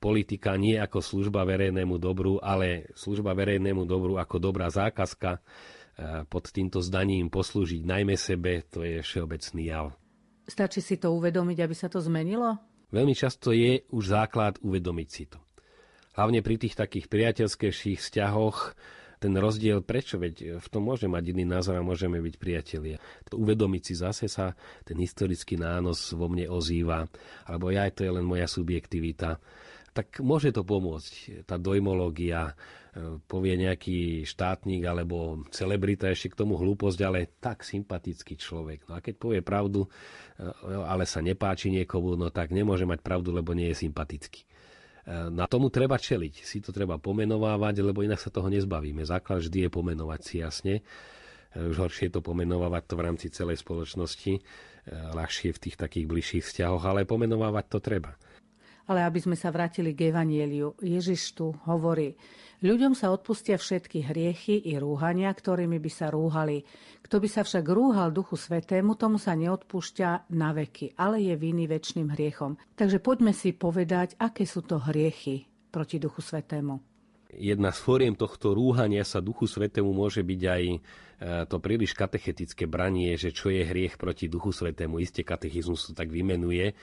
politika 0.00 0.56
nie 0.56 0.76
ako 0.76 1.00
služba 1.00 1.44
verejnému 1.44 1.96
dobru, 2.00 2.40
ale 2.40 2.90
služba 2.96 3.36
verejnému 3.36 3.84
dobru 3.84 4.16
ako 4.16 4.36
dobrá 4.40 4.68
zákazka 4.72 5.38
e, 5.38 5.40
pod 6.28 6.48
týmto 6.48 6.80
zdaním 6.80 7.28
poslúžiť 7.28 7.84
najmä 7.84 8.16
sebe, 8.16 8.64
to 8.68 8.84
je 8.84 9.00
všeobecný 9.04 9.62
jav. 9.68 9.86
Stačí 10.50 10.82
si 10.82 10.98
to 10.98 11.14
uvedomiť, 11.14 11.58
aby 11.62 11.74
sa 11.76 11.86
to 11.86 12.02
zmenilo? 12.02 12.58
Veľmi 12.90 13.14
často 13.14 13.54
je 13.54 13.86
už 13.94 14.04
základ 14.10 14.58
uvedomiť 14.58 15.08
si 15.08 15.24
to. 15.30 15.38
Hlavne 16.18 16.42
pri 16.42 16.58
tých 16.58 16.74
takých 16.74 17.06
priateľskejších 17.06 18.02
vzťahoch, 18.02 18.74
ten 19.20 19.36
rozdiel, 19.36 19.84
prečo, 19.84 20.16
veď 20.16 20.56
v 20.58 20.68
tom 20.72 20.88
môže 20.88 21.04
mať 21.04 21.36
iný 21.36 21.44
názor 21.44 21.76
a 21.76 21.84
môžeme 21.84 22.16
byť 22.24 22.34
priatelia. 22.40 22.96
Uvedomiť 23.28 23.82
si 23.84 23.94
zase 23.94 24.26
sa, 24.32 24.56
ten 24.82 24.96
historický 24.96 25.60
nános 25.60 26.16
vo 26.16 26.32
mne 26.32 26.48
ozýva, 26.48 27.04
alebo 27.44 27.68
ja, 27.68 27.84
to 27.92 28.02
je 28.02 28.16
len 28.16 28.24
moja 28.24 28.48
subjektivita 28.48 29.36
tak 29.90 30.22
môže 30.22 30.54
to 30.54 30.62
pomôcť. 30.62 31.44
Tá 31.46 31.58
dojmológia, 31.58 32.54
e, 32.94 33.18
povie 33.26 33.58
nejaký 33.58 34.22
štátnik 34.22 34.86
alebo 34.86 35.42
celebrita 35.50 36.06
ešte 36.06 36.30
k 36.30 36.38
tomu 36.46 36.54
hlúposť, 36.56 36.98
ale 37.02 37.34
tak 37.42 37.66
sympatický 37.66 38.38
človek. 38.38 38.86
No 38.86 38.98
a 38.98 39.02
keď 39.02 39.14
povie 39.18 39.40
pravdu, 39.42 39.86
e, 39.86 39.90
ale 40.86 41.10
sa 41.10 41.18
nepáči 41.18 41.74
niekomu, 41.74 42.14
no 42.14 42.30
tak 42.30 42.54
nemôže 42.54 42.86
mať 42.86 43.02
pravdu, 43.02 43.34
lebo 43.34 43.50
nie 43.50 43.74
je 43.74 43.82
sympatický. 43.82 44.46
E, 45.06 45.32
na 45.32 45.46
tomu 45.48 45.72
treba 45.72 45.96
čeliť, 45.96 46.34
si 46.44 46.58
to 46.60 46.70
treba 46.70 47.00
pomenovávať, 47.00 47.80
lebo 47.84 48.04
inak 48.04 48.20
sa 48.20 48.32
toho 48.32 48.48
nezbavíme. 48.52 49.04
Základ 49.04 49.44
vždy 49.44 49.66
je 49.66 49.70
pomenovať 49.70 50.20
si 50.20 50.34
jasne. 50.40 50.74
Už 51.50 51.82
horšie 51.82 52.08
je 52.08 52.14
to 52.14 52.22
pomenovávať 52.22 52.82
to 52.86 52.94
v 52.94 53.04
rámci 53.10 53.26
celej 53.34 53.58
spoločnosti, 53.58 54.38
ľahšie 54.86 55.50
v 55.50 55.62
tých 55.66 55.74
takých 55.74 56.06
bližších 56.06 56.44
vzťahoch, 56.46 56.86
ale 56.86 57.02
pomenovávať 57.02 57.64
to 57.66 57.78
treba. 57.82 58.14
Ale 58.90 59.06
aby 59.06 59.22
sme 59.22 59.38
sa 59.38 59.54
vrátili 59.54 59.94
k 59.94 60.10
Evanieliu, 60.10 60.74
Ježiš 60.82 61.38
tu 61.38 61.54
hovorí, 61.70 62.18
ľuďom 62.58 62.98
sa 62.98 63.14
odpustia 63.14 63.54
všetky 63.54 64.10
hriechy 64.10 64.66
i 64.66 64.82
rúhania, 64.82 65.30
ktorými 65.30 65.78
by 65.78 65.90
sa 65.94 66.10
rúhali. 66.10 66.66
Kto 66.98 67.22
by 67.22 67.28
sa 67.30 67.46
však 67.46 67.70
rúhal 67.70 68.10
Duchu 68.10 68.34
Svetému, 68.34 68.98
tomu 68.98 69.22
sa 69.22 69.38
neodpúšťa 69.38 70.34
na 70.34 70.50
veky, 70.50 70.98
ale 70.98 71.22
je 71.22 71.38
viny 71.38 71.70
väčšným 71.70 72.10
hriechom. 72.18 72.58
Takže 72.74 72.98
poďme 72.98 73.30
si 73.30 73.54
povedať, 73.54 74.18
aké 74.18 74.42
sú 74.42 74.66
to 74.66 74.82
hriechy 74.82 75.46
proti 75.70 76.02
Duchu 76.02 76.18
Svetému. 76.18 76.82
Jedna 77.30 77.70
z 77.70 77.78
fóriem 77.78 78.18
tohto 78.18 78.58
rúhania 78.58 79.06
sa 79.06 79.22
Duchu 79.22 79.46
Svetému 79.46 79.94
môže 79.94 80.26
byť 80.26 80.42
aj 80.50 80.62
e, 80.66 80.78
to 81.46 81.62
príliš 81.62 81.94
katechetické 81.94 82.66
branie, 82.66 83.14
že 83.14 83.30
čo 83.30 83.54
je 83.54 83.62
hriech 83.62 83.94
proti 83.94 84.26
Duchu 84.26 84.50
Svetému. 84.50 84.98
Isté 84.98 85.22
katechizmus 85.22 85.86
to 85.86 85.92
tak 85.94 86.10
vymenuje. 86.10 86.74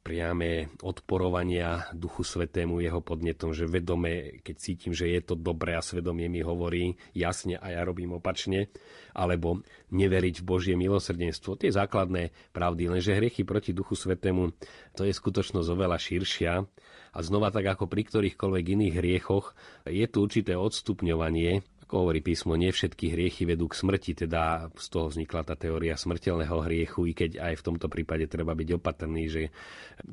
Priame 0.00 0.72
odporovania 0.80 1.84
Duchu 1.92 2.24
Svetému 2.24 2.80
jeho 2.80 3.04
podnetom, 3.04 3.52
že 3.52 3.68
vedome, 3.68 4.40
keď 4.40 4.56
cítim, 4.56 4.92
že 4.96 5.12
je 5.12 5.20
to 5.20 5.36
dobré 5.36 5.76
a 5.76 5.84
svedomie 5.84 6.24
mi 6.24 6.40
hovorí 6.40 6.96
jasne 7.12 7.60
a 7.60 7.68
ja 7.68 7.84
robím 7.84 8.16
opačne, 8.16 8.72
alebo 9.12 9.60
neveriť 9.92 10.40
v 10.40 10.48
Božie 10.48 10.74
milosrdenstvo. 10.80 11.60
Tie 11.60 11.68
základné 11.68 12.32
pravdy, 12.56 12.88
lenže 12.88 13.12
hriechy 13.12 13.44
proti 13.44 13.76
Duchu 13.76 13.92
Svetému, 13.92 14.56
to 14.96 15.04
je 15.04 15.12
skutočnosť 15.12 15.68
oveľa 15.68 16.00
širšia 16.00 16.52
a 17.12 17.18
znova 17.20 17.52
tak 17.52 17.68
ako 17.68 17.84
pri 17.84 18.08
ktorýchkoľvek 18.08 18.64
iných 18.80 18.94
hriechoch, 19.04 19.52
je 19.84 20.08
tu 20.08 20.24
určité 20.24 20.56
odstupňovanie 20.56 21.60
ako 21.90 22.06
hovorí 22.06 22.22
písmo, 22.22 22.54
nie 22.54 22.70
všetky 22.70 23.10
hriechy 23.10 23.50
vedú 23.50 23.66
k 23.66 23.74
smrti, 23.74 24.14
teda 24.14 24.70
z 24.78 24.86
toho 24.94 25.10
vznikla 25.10 25.42
tá 25.42 25.58
teória 25.58 25.98
smrteľného 25.98 26.62
hriechu, 26.62 27.02
i 27.10 27.18
keď 27.18 27.42
aj 27.42 27.58
v 27.58 27.66
tomto 27.66 27.90
prípade 27.90 28.30
treba 28.30 28.54
byť 28.54 28.78
opatrný, 28.78 29.26
že 29.26 29.50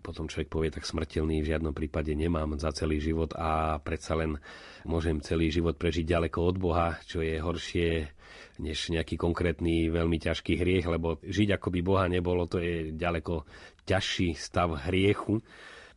potom 0.02 0.26
človek 0.26 0.50
povie, 0.50 0.74
tak 0.74 0.90
smrteľný 0.90 1.46
v 1.46 1.54
žiadnom 1.54 1.78
prípade 1.78 2.18
nemám 2.18 2.58
za 2.58 2.74
celý 2.74 2.98
život 2.98 3.30
a 3.38 3.78
predsa 3.78 4.18
len 4.18 4.42
môžem 4.90 5.22
celý 5.22 5.54
život 5.54 5.78
prežiť 5.78 6.02
ďaleko 6.02 6.40
od 6.50 6.58
Boha, 6.58 6.98
čo 7.06 7.22
je 7.22 7.38
horšie 7.38 8.10
než 8.58 8.90
nejaký 8.90 9.13
konkrétny 9.13 9.94
veľmi 9.94 10.18
ťažký 10.18 10.58
hriech, 10.58 10.90
lebo 10.90 11.22
žiť 11.22 11.62
ako 11.62 11.68
by 11.78 11.80
Boha 11.86 12.10
nebolo, 12.10 12.50
to 12.50 12.58
je 12.58 12.90
ďaleko 12.98 13.46
ťažší 13.86 14.34
stav 14.34 14.74
hriechu. 14.90 15.46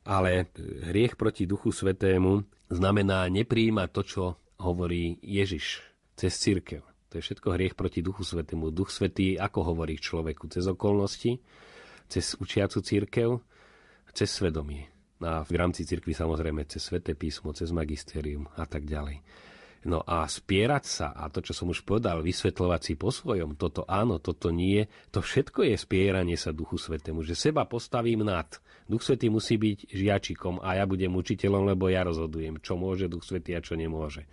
Ale 0.05 0.53
hriech 0.93 1.17
proti 1.17 1.49
Duchu 1.49 1.73
Svetému 1.73 2.45
znamená 2.69 3.25
nepríjmať 3.33 3.89
to, 3.97 4.03
čo 4.05 4.25
hovorí 4.61 5.17
Ježiš 5.25 5.81
cez 6.15 6.37
církev. 6.37 6.85
To 7.11 7.19
je 7.19 7.25
všetko 7.27 7.49
hriech 7.57 7.75
proti 7.75 8.05
Duchu 8.05 8.23
Svetému. 8.23 8.71
Duch 8.71 8.95
Svetý 8.95 9.35
ako 9.35 9.75
hovorí 9.75 9.99
človeku? 9.99 10.47
Cez 10.47 10.69
okolnosti, 10.71 11.43
cez 12.07 12.39
učiacu 12.39 12.79
církev, 12.85 13.29
cez 14.15 14.31
svedomie. 14.31 14.87
A 15.21 15.43
v 15.43 15.53
rámci 15.59 15.83
cirkvi 15.85 16.15
samozrejme 16.15 16.65
cez 16.71 16.87
sveté 16.87 17.19
písmo, 17.19 17.51
cez 17.53 17.75
magisterium 17.75 18.47
a 18.55 18.65
tak 18.65 18.87
ďalej. 18.87 19.21
No 19.81 20.05
a 20.05 20.29
spierať 20.29 20.85
sa, 20.85 21.09
a 21.17 21.33
to, 21.33 21.41
čo 21.41 21.57
som 21.57 21.73
už 21.73 21.89
povedal, 21.89 22.21
vysvetľovať 22.21 22.81
si 22.85 22.93
po 23.01 23.09
svojom, 23.09 23.57
toto 23.57 23.89
áno, 23.89 24.21
toto 24.21 24.53
nie, 24.53 24.85
to 25.09 25.25
všetko 25.25 25.65
je 25.73 25.77
spieranie 25.81 26.37
sa 26.37 26.53
Duchu 26.53 26.77
Svetému, 26.77 27.25
že 27.25 27.33
seba 27.33 27.65
postavím 27.65 28.29
nad. 28.29 28.61
Duch 28.85 29.01
Svetý 29.01 29.33
musí 29.33 29.57
byť 29.57 29.89
žiačikom 29.89 30.61
a 30.61 30.77
ja 30.77 30.85
budem 30.85 31.17
učiteľom, 31.17 31.65
lebo 31.73 31.89
ja 31.89 32.05
rozhodujem, 32.05 32.61
čo 32.61 32.77
môže 32.77 33.09
Duch 33.09 33.25
Svetý 33.25 33.57
a 33.57 33.65
čo 33.65 33.73
nemôže. 33.73 34.29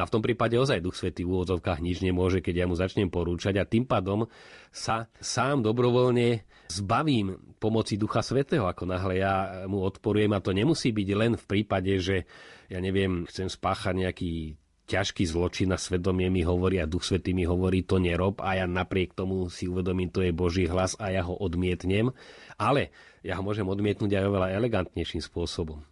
No 0.00 0.04
a 0.04 0.08
v 0.08 0.12
tom 0.16 0.24
prípade 0.24 0.56
ozaj 0.56 0.80
Duch 0.80 0.96
Svetý 0.96 1.28
v 1.28 1.36
úvodzovkách 1.36 1.84
nič 1.84 2.00
nemôže, 2.00 2.40
keď 2.40 2.64
ja 2.64 2.66
mu 2.70 2.72
začnem 2.72 3.12
porúčať 3.12 3.60
a 3.60 3.68
tým 3.68 3.84
pádom 3.84 4.24
sa 4.72 5.12
sám 5.20 5.60
dobrovoľne 5.60 6.40
zbavím 6.72 7.36
pomoci 7.60 8.00
Ducha 8.00 8.24
Svetého, 8.24 8.64
ako 8.64 8.88
náhle 8.88 9.20
ja 9.20 9.66
mu 9.68 9.84
odporujem 9.84 10.32
a 10.32 10.40
to 10.40 10.56
nemusí 10.56 10.88
byť 10.88 11.08
len 11.12 11.32
v 11.36 11.44
prípade, 11.44 11.92
že 12.00 12.24
ja 12.72 12.80
neviem, 12.80 13.28
chcem 13.28 13.52
spáchať 13.52 13.92
nejaký 13.92 14.56
ťažký 14.86 15.26
zločin 15.26 15.74
a 15.74 15.78
svedomie 15.78 16.30
mi 16.30 16.46
hovorí 16.46 16.78
a 16.78 16.86
Duch 16.86 17.02
Svetý 17.02 17.34
mi 17.34 17.42
hovorí, 17.42 17.82
to 17.82 17.98
nerob 17.98 18.38
a 18.38 18.54
ja 18.54 18.66
napriek 18.70 19.18
tomu 19.18 19.50
si 19.50 19.66
uvedomím, 19.66 20.10
to 20.14 20.22
je 20.22 20.30
Boží 20.30 20.70
hlas 20.70 20.94
a 21.02 21.10
ja 21.10 21.26
ho 21.26 21.34
odmietnem. 21.34 22.14
Ale 22.56 22.94
ja 23.26 23.36
ho 23.36 23.42
môžem 23.42 23.66
odmietnúť 23.66 24.14
aj 24.16 24.24
oveľa 24.30 24.48
elegantnejším 24.54 25.20
spôsobom. 25.20 25.82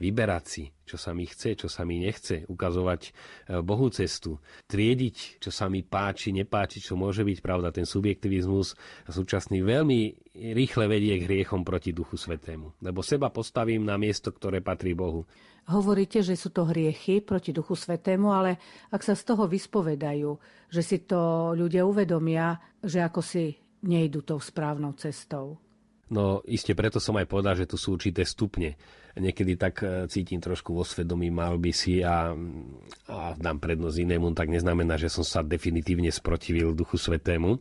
Vyberať 0.00 0.44
si, 0.48 0.64
čo 0.88 0.96
sa 0.96 1.12
mi 1.12 1.28
chce, 1.28 1.60
čo 1.60 1.68
sa 1.68 1.84
mi 1.84 2.00
nechce, 2.00 2.48
ukazovať 2.48 3.00
e, 3.04 3.10
Bohu 3.60 3.92
cestu, 3.92 4.40
triediť, 4.64 5.44
čo 5.44 5.52
sa 5.52 5.68
mi 5.68 5.84
páči, 5.84 6.32
nepáči, 6.32 6.80
čo 6.80 6.96
môže 6.96 7.20
byť 7.20 7.38
pravda. 7.44 7.68
Ten 7.68 7.84
subjektivizmus 7.84 8.80
súčasný 9.04 9.60
veľmi 9.60 10.00
rýchle 10.56 10.88
vedie 10.88 11.20
k 11.20 11.28
hriechom 11.28 11.68
proti 11.68 11.92
Duchu 11.92 12.16
Svetému. 12.16 12.80
Lebo 12.80 13.04
seba 13.04 13.28
postavím 13.28 13.84
na 13.84 14.00
miesto, 14.00 14.32
ktoré 14.32 14.64
patrí 14.64 14.96
Bohu. 14.96 15.28
Hovoríte, 15.68 16.24
že 16.24 16.32
sú 16.32 16.48
to 16.48 16.64
hriechy 16.64 17.20
proti 17.20 17.52
Duchu 17.52 17.76
Svetému, 17.76 18.32
ale 18.32 18.56
ak 18.88 19.04
sa 19.04 19.12
z 19.12 19.22
toho 19.28 19.44
vyspovedajú, 19.44 20.32
že 20.72 20.80
si 20.80 21.04
to 21.04 21.52
ľudia 21.52 21.84
uvedomia, 21.84 22.56
že 22.80 23.04
ako 23.04 23.20
si 23.20 23.52
nejdu 23.84 24.24
tou 24.24 24.40
správnou 24.40 24.96
cestou. 24.96 25.60
No 26.10 26.42
iste 26.42 26.74
preto 26.74 26.98
som 26.98 27.14
aj 27.20 27.30
povedal, 27.30 27.54
že 27.54 27.70
tu 27.70 27.78
sú 27.78 27.94
určité 27.94 28.26
stupne. 28.26 28.74
Niekedy 29.18 29.58
tak 29.58 29.82
e, 29.82 30.06
cítim 30.06 30.38
trošku 30.38 30.70
vo 30.70 30.86
svedomí, 30.86 31.34
mal 31.34 31.58
by 31.58 31.72
si 31.74 31.98
a, 32.04 32.30
a 33.10 33.16
dám 33.34 33.58
prednosť 33.58 33.96
inému, 34.06 34.30
tak 34.38 34.52
neznamená, 34.54 34.94
že 35.00 35.10
som 35.10 35.26
sa 35.26 35.42
definitívne 35.42 36.14
sprotivil 36.14 36.76
Duchu 36.76 36.94
Svetému. 36.94 37.58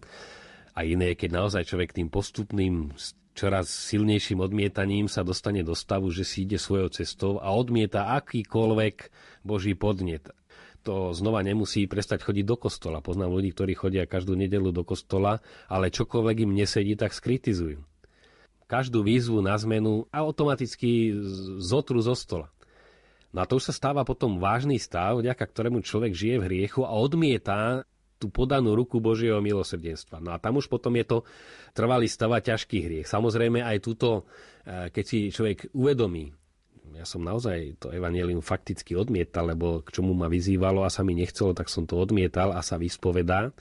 A 0.78 0.86
iné 0.86 1.14
je, 1.14 1.26
keď 1.26 1.30
naozaj 1.42 1.66
človek 1.66 1.98
tým 1.98 2.08
postupným 2.14 2.94
čoraz 3.34 3.72
silnejším 3.72 4.44
odmietaním 4.44 5.08
sa 5.08 5.24
dostane 5.24 5.64
do 5.64 5.72
stavu, 5.72 6.12
že 6.12 6.28
si 6.28 6.44
ide 6.44 6.60
svojou 6.60 6.92
cestou 6.92 7.40
a 7.40 7.56
odmieta 7.56 8.14
akýkoľvek 8.20 8.96
Boží 9.48 9.74
podnet. 9.74 10.28
To 10.88 11.12
znova 11.12 11.44
nemusí 11.44 11.88
prestať 11.88 12.24
chodiť 12.24 12.46
do 12.48 12.56
kostola. 12.56 13.04
Poznám 13.04 13.36
ľudí, 13.36 13.52
ktorí 13.52 13.76
chodia 13.76 14.08
každú 14.08 14.36
nedelu 14.36 14.72
do 14.72 14.88
kostola, 14.88 15.44
ale 15.68 15.92
čokoľvek 15.92 16.48
im 16.48 16.56
nesedí, 16.56 16.96
tak 16.96 17.12
skritizujú. 17.12 17.89
Každú 18.70 19.02
výzvu 19.02 19.42
na 19.42 19.58
zmenu 19.58 20.06
a 20.14 20.22
automaticky 20.22 21.10
zotru 21.58 21.98
zo 22.06 22.14
stola. 22.14 22.54
No 23.34 23.42
a 23.42 23.50
to 23.50 23.58
už 23.58 23.70
sa 23.70 23.74
stáva 23.74 24.06
potom 24.06 24.38
vážny 24.38 24.78
stav, 24.78 25.22
vďaka 25.22 25.42
ktorému 25.42 25.82
človek 25.82 26.14
žije 26.14 26.36
v 26.38 26.46
hriechu 26.50 26.82
a 26.86 26.94
odmieta 26.94 27.86
tú 28.20 28.28
podanú 28.28 28.76
ruku 28.76 29.00
Božieho 29.00 29.40
milosrdenstva. 29.40 30.20
No 30.20 30.36
a 30.36 30.42
tam 30.42 30.60
už 30.60 30.68
potom 30.68 30.92
je 31.00 31.06
to 31.08 31.18
trvalý 31.72 32.12
stava 32.12 32.44
ťažký 32.44 32.78
hriech. 32.84 33.08
Samozrejme 33.08 33.64
aj 33.64 33.78
túto, 33.80 34.28
e, 34.68 34.92
keď 34.92 35.04
si 35.08 35.32
človek 35.32 35.72
uvedomí, 35.72 36.28
ja 37.00 37.08
som 37.08 37.24
naozaj 37.24 37.80
to 37.80 37.96
evanelium 37.96 38.44
fakticky 38.44 38.92
odmietal, 38.92 39.48
lebo 39.48 39.86
k 39.88 39.96
čomu 39.96 40.12
ma 40.12 40.28
vyzývalo 40.28 40.84
a 40.84 40.92
sa 40.92 41.06
mi 41.06 41.16
nechcelo, 41.16 41.56
tak 41.56 41.72
som 41.72 41.88
to 41.88 41.96
odmietal 41.96 42.52
a 42.52 42.60
sa 42.60 42.76
vyspovedá, 42.76 43.56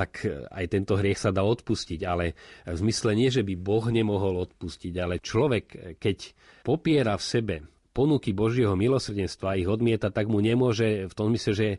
tak 0.00 0.24
e, 0.24 0.48
aj 0.48 0.64
tento 0.72 0.96
hriech 0.96 1.20
sa 1.20 1.28
dá 1.28 1.44
odpustiť. 1.44 2.00
Ale 2.08 2.32
v 2.64 2.76
zmysle 2.80 3.12
nie, 3.12 3.28
že 3.28 3.44
by 3.44 3.54
Boh 3.60 3.84
nemohol 3.92 4.40
odpustiť, 4.48 4.94
ale 4.96 5.20
človek, 5.20 5.64
e, 5.68 5.76
keď 6.00 6.32
popiera 6.64 7.20
v 7.20 7.24
sebe 7.28 7.54
ponuky 7.92 8.32
Božieho 8.32 8.72
milosrdenstva 8.80 9.60
ich 9.60 9.68
odmieta, 9.68 10.08
tak 10.08 10.32
mu 10.32 10.40
nemôže, 10.40 11.10
v 11.10 11.14
tom 11.14 11.28
mysle, 11.36 11.52
že 11.52 11.68
e, 11.68 11.78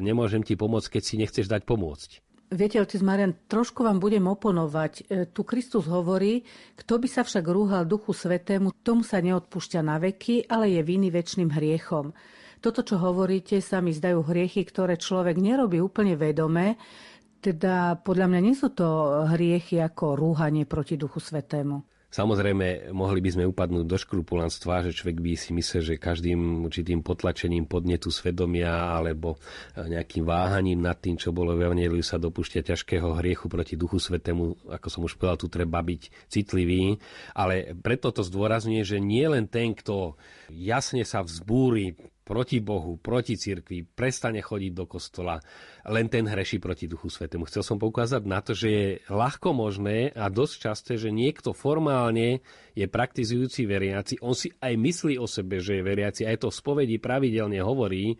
nemôžem 0.00 0.40
ti 0.40 0.56
pomôcť, 0.56 0.96
keď 0.96 1.02
si 1.04 1.14
nechceš 1.20 1.46
dať 1.52 1.68
pomôcť. 1.68 2.24
Viete, 2.52 2.84
otec 2.84 3.00
Marian, 3.00 3.32
trošku 3.48 3.80
vám 3.80 3.96
budem 3.96 4.28
oponovať. 4.28 5.08
Tu 5.32 5.40
Kristus 5.40 5.88
hovorí, 5.88 6.44
kto 6.76 7.00
by 7.00 7.08
sa 7.08 7.24
však 7.24 7.48
rúhal 7.48 7.88
Duchu 7.88 8.12
Svetému, 8.12 8.76
tomu 8.84 9.08
sa 9.08 9.24
neodpúšťa 9.24 9.80
na 9.80 9.96
veky, 9.96 10.52
ale 10.52 10.68
je 10.68 10.84
viny 10.84 11.08
väčšným 11.08 11.48
hriechom. 11.48 12.12
Toto, 12.62 12.86
čo 12.86 12.94
hovoríte, 12.94 13.58
sa 13.58 13.82
mi 13.82 13.90
zdajú 13.90 14.22
hriechy, 14.22 14.62
ktoré 14.62 14.94
človek 14.94 15.34
nerobí 15.34 15.82
úplne 15.82 16.14
vedome, 16.14 16.78
teda 17.42 17.98
podľa 18.06 18.30
mňa 18.30 18.40
nie 18.40 18.54
sú 18.54 18.70
to 18.70 18.86
hriechy 19.26 19.82
ako 19.82 20.14
rúhanie 20.14 20.62
proti 20.62 20.94
Duchu 20.94 21.18
Svetému. 21.18 21.82
Samozrejme, 22.12 22.92
mohli 22.92 23.24
by 23.24 23.30
sme 23.32 23.48
upadnúť 23.48 23.88
do 23.88 23.96
škrupulanstva, 23.96 24.84
že 24.84 24.92
človek 24.92 25.16
by 25.16 25.32
si 25.32 25.56
myslel, 25.56 25.80
že 25.80 25.94
každým 25.96 26.60
určitým 26.60 27.00
potlačením 27.00 27.64
podnetu 27.64 28.12
svedomia 28.12 29.00
alebo 29.00 29.40
nejakým 29.80 30.20
váhaním 30.20 30.84
nad 30.84 31.00
tým, 31.00 31.16
čo 31.16 31.32
bolo 31.32 31.56
v 31.56 31.64
Evangeliu, 31.64 32.04
sa 32.04 32.20
dopúšťa 32.20 32.68
ťažkého 32.68 33.16
hriechu 33.16 33.48
proti 33.48 33.80
Duchu 33.80 33.96
Svetému. 33.96 34.68
Ako 34.76 34.92
som 34.92 35.08
už 35.08 35.16
povedal, 35.16 35.40
tu 35.40 35.48
treba 35.48 35.80
byť 35.80 36.28
citlivý. 36.28 37.00
Ale 37.32 37.72
preto 37.80 38.12
to 38.12 38.20
zdôrazňuje, 38.20 38.84
že 38.84 39.00
nie 39.00 39.24
len 39.24 39.48
ten, 39.48 39.72
kto 39.72 40.20
jasne 40.52 41.08
sa 41.08 41.24
vzbúri 41.24 41.96
proti 42.22 42.62
Bohu, 42.62 42.96
proti 42.98 43.34
cirkvi, 43.34 43.82
prestane 43.82 44.38
chodiť 44.38 44.72
do 44.72 44.86
kostola, 44.86 45.42
len 45.90 46.06
ten 46.06 46.26
hreší 46.26 46.62
proti 46.62 46.86
Duchu 46.86 47.10
Svetému. 47.10 47.46
Chcel 47.50 47.66
som 47.66 47.82
poukázať 47.82 48.22
na 48.22 48.38
to, 48.38 48.54
že 48.54 48.68
je 48.70 48.86
ľahko 49.10 49.50
možné 49.50 50.14
a 50.14 50.30
dosť 50.30 50.54
časté, 50.58 50.92
že 50.94 51.10
niekto 51.10 51.50
formálne 51.50 52.40
je 52.78 52.86
praktizujúci 52.86 53.66
veriaci, 53.66 54.22
on 54.22 54.32
si 54.32 54.54
aj 54.62 54.74
myslí 54.78 55.18
o 55.18 55.26
sebe, 55.26 55.58
že 55.58 55.78
je 55.78 55.86
veriaci, 55.86 56.22
aj 56.24 56.46
to 56.46 56.48
v 56.48 56.58
spovedi 56.58 56.96
pravidelne 57.02 57.60
hovorí, 57.60 58.16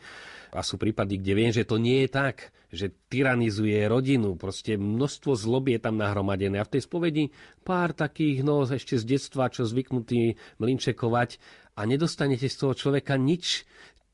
a 0.52 0.60
sú 0.60 0.76
prípady, 0.76 1.16
kde 1.16 1.32
viem, 1.32 1.48
že 1.48 1.64
to 1.64 1.80
nie 1.80 2.04
je 2.04 2.12
tak, 2.12 2.52
že 2.68 2.92
tyranizuje 3.08 3.88
rodinu, 3.88 4.36
proste 4.36 4.76
množstvo 4.76 5.32
zloby 5.32 5.76
je 5.76 5.80
tam 5.80 5.96
nahromadené. 5.96 6.60
A 6.60 6.68
v 6.68 6.76
tej 6.76 6.84
spovedi 6.84 7.32
pár 7.64 7.96
takých, 7.96 8.44
no 8.44 8.60
ešte 8.60 9.00
z 9.00 9.16
detstva, 9.16 9.48
čo 9.48 9.64
zvyknutí 9.64 10.36
mlinčekovať 10.60 11.40
a 11.72 11.88
nedostanete 11.88 12.52
z 12.52 12.56
toho 12.60 12.76
človeka 12.76 13.16
nič, 13.16 13.64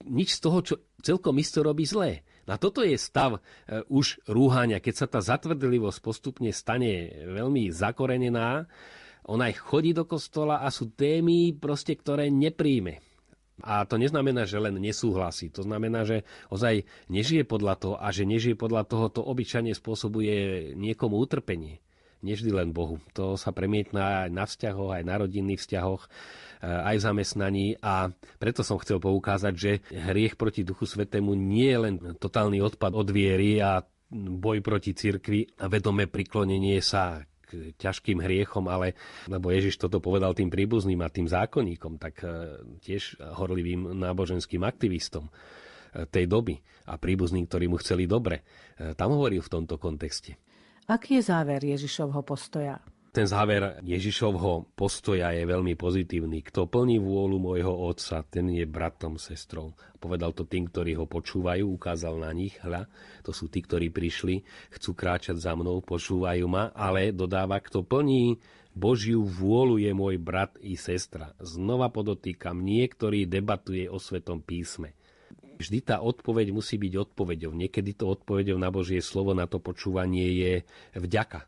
nič 0.08 0.36
z 0.36 0.40
toho, 0.40 0.58
čo 0.64 0.74
celkom 1.04 1.36
isto 1.38 1.62
robí 1.62 1.84
zlé. 1.84 2.26
A 2.48 2.56
toto 2.56 2.80
je 2.80 2.96
stav 2.96 3.36
e, 3.36 3.40
už 3.92 4.24
rúhania, 4.24 4.80
keď 4.80 4.94
sa 4.96 5.06
tá 5.06 5.20
zatvrdlivosť 5.20 5.98
postupne 6.00 6.48
stane 6.48 7.12
veľmi 7.28 7.68
zakorenená, 7.68 8.64
ona 9.28 9.52
aj 9.52 9.60
chodí 9.60 9.92
do 9.92 10.08
kostola 10.08 10.64
a 10.64 10.72
sú 10.72 10.88
témy, 10.96 11.52
proste, 11.60 11.92
ktoré 11.92 12.32
nepríjme. 12.32 13.04
A 13.60 13.84
to 13.84 14.00
neznamená, 14.00 14.48
že 14.48 14.56
len 14.62 14.78
nesúhlasí. 14.80 15.50
To 15.52 15.66
znamená, 15.66 16.06
že 16.06 16.22
ozaj 16.48 16.86
nežije 17.10 17.44
podľa 17.44 17.74
toho 17.76 17.94
a 17.98 18.08
že 18.14 18.24
nežije 18.24 18.54
podľa 18.54 18.86
toho, 18.86 19.10
to 19.12 19.20
obyčajne 19.20 19.74
spôsobuje 19.74 20.72
niekomu 20.78 21.18
utrpenie. 21.20 21.82
Neždy 22.18 22.50
len 22.50 22.74
Bohu. 22.74 22.98
To 23.14 23.38
sa 23.38 23.54
premietná 23.54 24.26
aj 24.26 24.30
na 24.34 24.44
vzťahoch, 24.44 24.90
aj 24.90 25.04
na 25.06 25.14
rodinných 25.22 25.62
vzťahoch 25.62 26.10
aj 26.58 26.98
v 26.98 27.06
zamestnaní 27.06 27.66
a 27.78 28.10
preto 28.42 28.66
som 28.66 28.82
chcel 28.82 28.98
poukázať, 28.98 29.54
že 29.54 29.72
hriech 29.94 30.34
proti 30.34 30.66
Duchu 30.66 30.90
Svetému 30.90 31.38
nie 31.38 31.70
je 31.70 31.78
len 31.78 31.94
totálny 32.18 32.58
odpad 32.58 32.98
od 32.98 33.08
viery 33.14 33.62
a 33.62 33.86
boj 34.10 34.64
proti 34.64 34.96
cirkvi 34.96 35.46
a 35.60 35.68
vedomé 35.70 36.08
priklonenie 36.08 36.80
sa 36.80 37.22
k 37.48 37.72
ťažkým 37.80 38.20
hriechom, 38.20 38.68
ale 38.68 38.92
lebo 39.24 39.48
Ježiš 39.48 39.80
toto 39.80 40.04
povedal 40.04 40.36
tým 40.36 40.52
príbuzným 40.52 41.00
a 41.00 41.08
tým 41.08 41.24
zákonníkom, 41.24 41.96
tak 41.96 42.20
e, 42.20 42.60
tiež 42.84 43.24
horlivým 43.40 43.96
náboženským 43.96 44.60
aktivistom 44.68 45.28
e, 45.28 46.04
tej 46.04 46.28
doby 46.28 46.60
a 46.84 47.00
príbuzným, 47.00 47.48
ktorí 47.48 47.72
mu 47.72 47.80
chceli 47.80 48.04
dobre. 48.04 48.44
E, 48.76 48.92
tam 48.92 49.16
hovoril 49.16 49.40
v 49.40 49.52
tomto 49.52 49.80
kontexte. 49.80 50.36
Aký 50.88 51.20
je 51.20 51.28
záver 51.28 51.60
Ježišovho 51.60 52.24
postoja? 52.24 52.80
Ten 53.12 53.28
záver 53.28 53.76
Ježišovho 53.84 54.72
postoja 54.72 55.36
je 55.36 55.44
veľmi 55.44 55.76
pozitívny. 55.76 56.40
Kto 56.40 56.64
plní 56.64 56.96
vôľu 56.96 57.36
môjho 57.36 57.68
otca, 57.92 58.24
ten 58.24 58.48
je 58.48 58.64
bratom, 58.64 59.20
sestrou. 59.20 59.76
Povedal 60.00 60.32
to 60.32 60.48
tým, 60.48 60.64
ktorí 60.64 60.96
ho 60.96 61.04
počúvajú, 61.04 61.68
ukázal 61.76 62.24
na 62.24 62.32
nich, 62.32 62.56
hľa, 62.64 62.88
to 63.20 63.36
sú 63.36 63.52
tí, 63.52 63.60
ktorí 63.60 63.92
prišli, 63.92 64.48
chcú 64.80 64.96
kráčať 64.96 65.36
za 65.36 65.52
mnou, 65.52 65.84
počúvajú 65.84 66.48
ma, 66.48 66.72
ale 66.72 67.12
dodáva, 67.12 67.60
kto 67.60 67.84
plní 67.84 68.40
Božiu 68.72 69.28
vôľu 69.28 69.84
je 69.84 69.92
môj 69.92 70.16
brat 70.16 70.56
i 70.64 70.80
sestra. 70.80 71.36
Znova 71.36 71.92
podotýkam, 71.92 72.64
niektorý 72.64 73.28
debatuje 73.28 73.92
o 73.92 74.00
Svetom 74.00 74.40
písme. 74.40 74.97
Vždy 75.58 75.78
tá 75.82 75.98
odpoveď 75.98 76.54
musí 76.54 76.78
byť 76.78 77.10
odpoveďou. 77.10 77.50
Niekedy 77.50 77.98
to 77.98 78.14
odpoveďou 78.14 78.56
na 78.56 78.70
Božie 78.70 79.02
slovo, 79.02 79.34
na 79.34 79.50
to 79.50 79.58
počúvanie 79.58 80.26
je 80.38 80.52
vďaka 80.94 81.42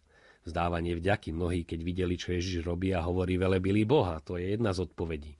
vzdávanie 0.45 0.97
vďaky. 0.97 1.37
Mnohí, 1.37 1.69
keď 1.69 1.81
videli, 1.85 2.15
čo 2.17 2.33
Ježiš 2.33 2.65
robí 2.65 2.97
a 2.97 3.05
hovorí 3.05 3.37
velebili 3.37 3.85
Boha, 3.85 4.25
to 4.25 4.41
je 4.41 4.57
jedna 4.57 4.73
z 4.73 4.89
odpovedí. 4.89 5.37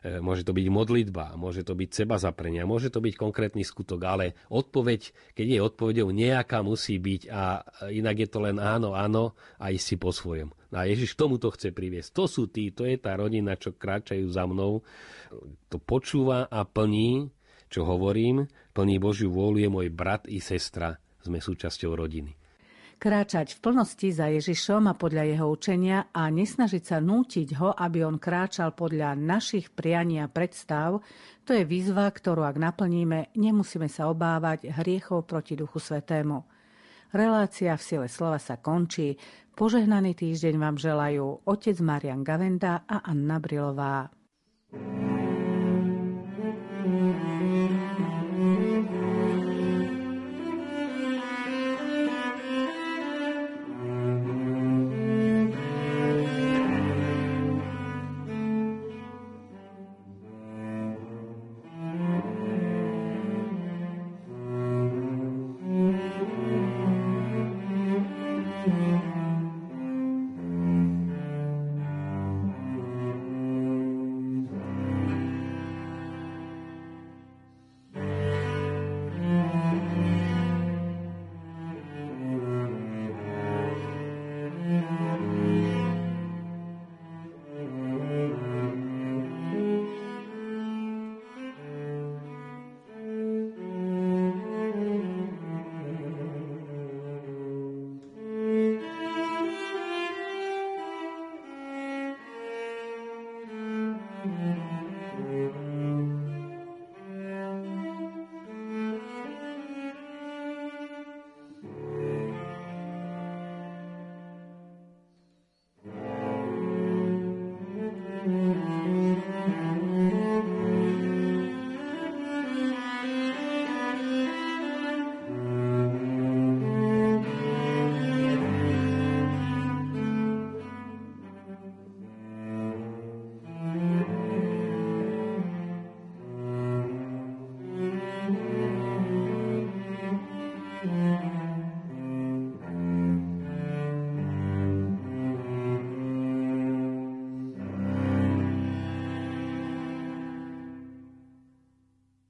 E, 0.00 0.18
môže 0.18 0.42
to 0.42 0.56
byť 0.56 0.66
modlitba, 0.72 1.36
môže 1.36 1.62
to 1.62 1.76
byť 1.76 1.90
seba 1.92 2.16
zaprenia, 2.16 2.64
môže 2.64 2.88
to 2.88 3.04
byť 3.04 3.14
konkrétny 3.20 3.62
skutok, 3.62 4.00
ale 4.04 4.24
odpoveď, 4.48 5.32
keď 5.36 5.46
je 5.46 5.60
odpovedou 5.60 6.08
nejaká 6.08 6.64
musí 6.64 6.96
byť 6.96 7.22
a 7.28 7.62
inak 7.92 8.26
je 8.26 8.28
to 8.28 8.38
len 8.40 8.56
áno, 8.56 8.96
áno 8.96 9.36
a 9.60 9.68
ísť 9.70 9.86
si 9.86 9.96
po 10.00 10.10
svojom. 10.10 10.50
A 10.70 10.86
Ježiš 10.86 11.18
k 11.18 11.20
tomuto 11.26 11.50
chce 11.50 11.74
priviesť. 11.74 12.14
To 12.14 12.24
sú 12.30 12.46
tí, 12.46 12.70
to 12.70 12.86
je 12.86 12.94
tá 12.94 13.18
rodina, 13.18 13.58
čo 13.58 13.74
kráčajú 13.74 14.30
za 14.30 14.46
mnou. 14.46 14.86
To 15.66 15.76
počúva 15.82 16.46
a 16.46 16.62
plní, 16.62 17.26
čo 17.70 17.86
hovorím, 17.86 18.50
plní 18.74 18.98
Božiu 18.98 19.30
vôľu 19.30 19.62
je 19.62 19.70
môj 19.70 19.88
brat 19.94 20.26
i 20.26 20.42
sestra. 20.42 20.98
Sme 21.22 21.38
súčasťou 21.38 21.94
rodiny 21.94 22.40
kráčať 23.00 23.56
v 23.56 23.62
plnosti 23.64 24.12
za 24.12 24.28
Ježišom 24.28 24.84
a 24.84 24.94
podľa 24.94 25.24
jeho 25.32 25.48
učenia 25.48 26.12
a 26.12 26.28
nesnažiť 26.28 26.84
sa 26.84 27.00
nútiť 27.00 27.56
ho, 27.56 27.72
aby 27.72 28.04
on 28.04 28.20
kráčal 28.20 28.76
podľa 28.76 29.16
našich 29.16 29.72
prianí 29.72 30.20
a 30.20 30.28
predstav, 30.28 31.00
to 31.48 31.56
je 31.56 31.64
výzva, 31.64 32.12
ktorú 32.12 32.44
ak 32.44 32.60
naplníme, 32.60 33.32
nemusíme 33.32 33.88
sa 33.88 34.12
obávať 34.12 34.68
hriechov 34.84 35.24
proti 35.24 35.56
Duchu 35.56 35.80
Svetému. 35.80 36.44
Relácia 37.10 37.74
v 37.74 37.82
sile 37.82 38.06
slova 38.06 38.38
sa 38.38 38.60
končí. 38.60 39.16
Požehnaný 39.56 40.14
týždeň 40.14 40.54
vám 40.60 40.76
želajú 40.78 41.42
otec 41.48 41.74
Marian 41.80 42.22
Gavenda 42.22 42.84
a 42.86 43.02
Anna 43.02 43.40
Brilová. 43.40 44.12
thank 44.70 45.09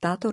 Táto 0.01 0.31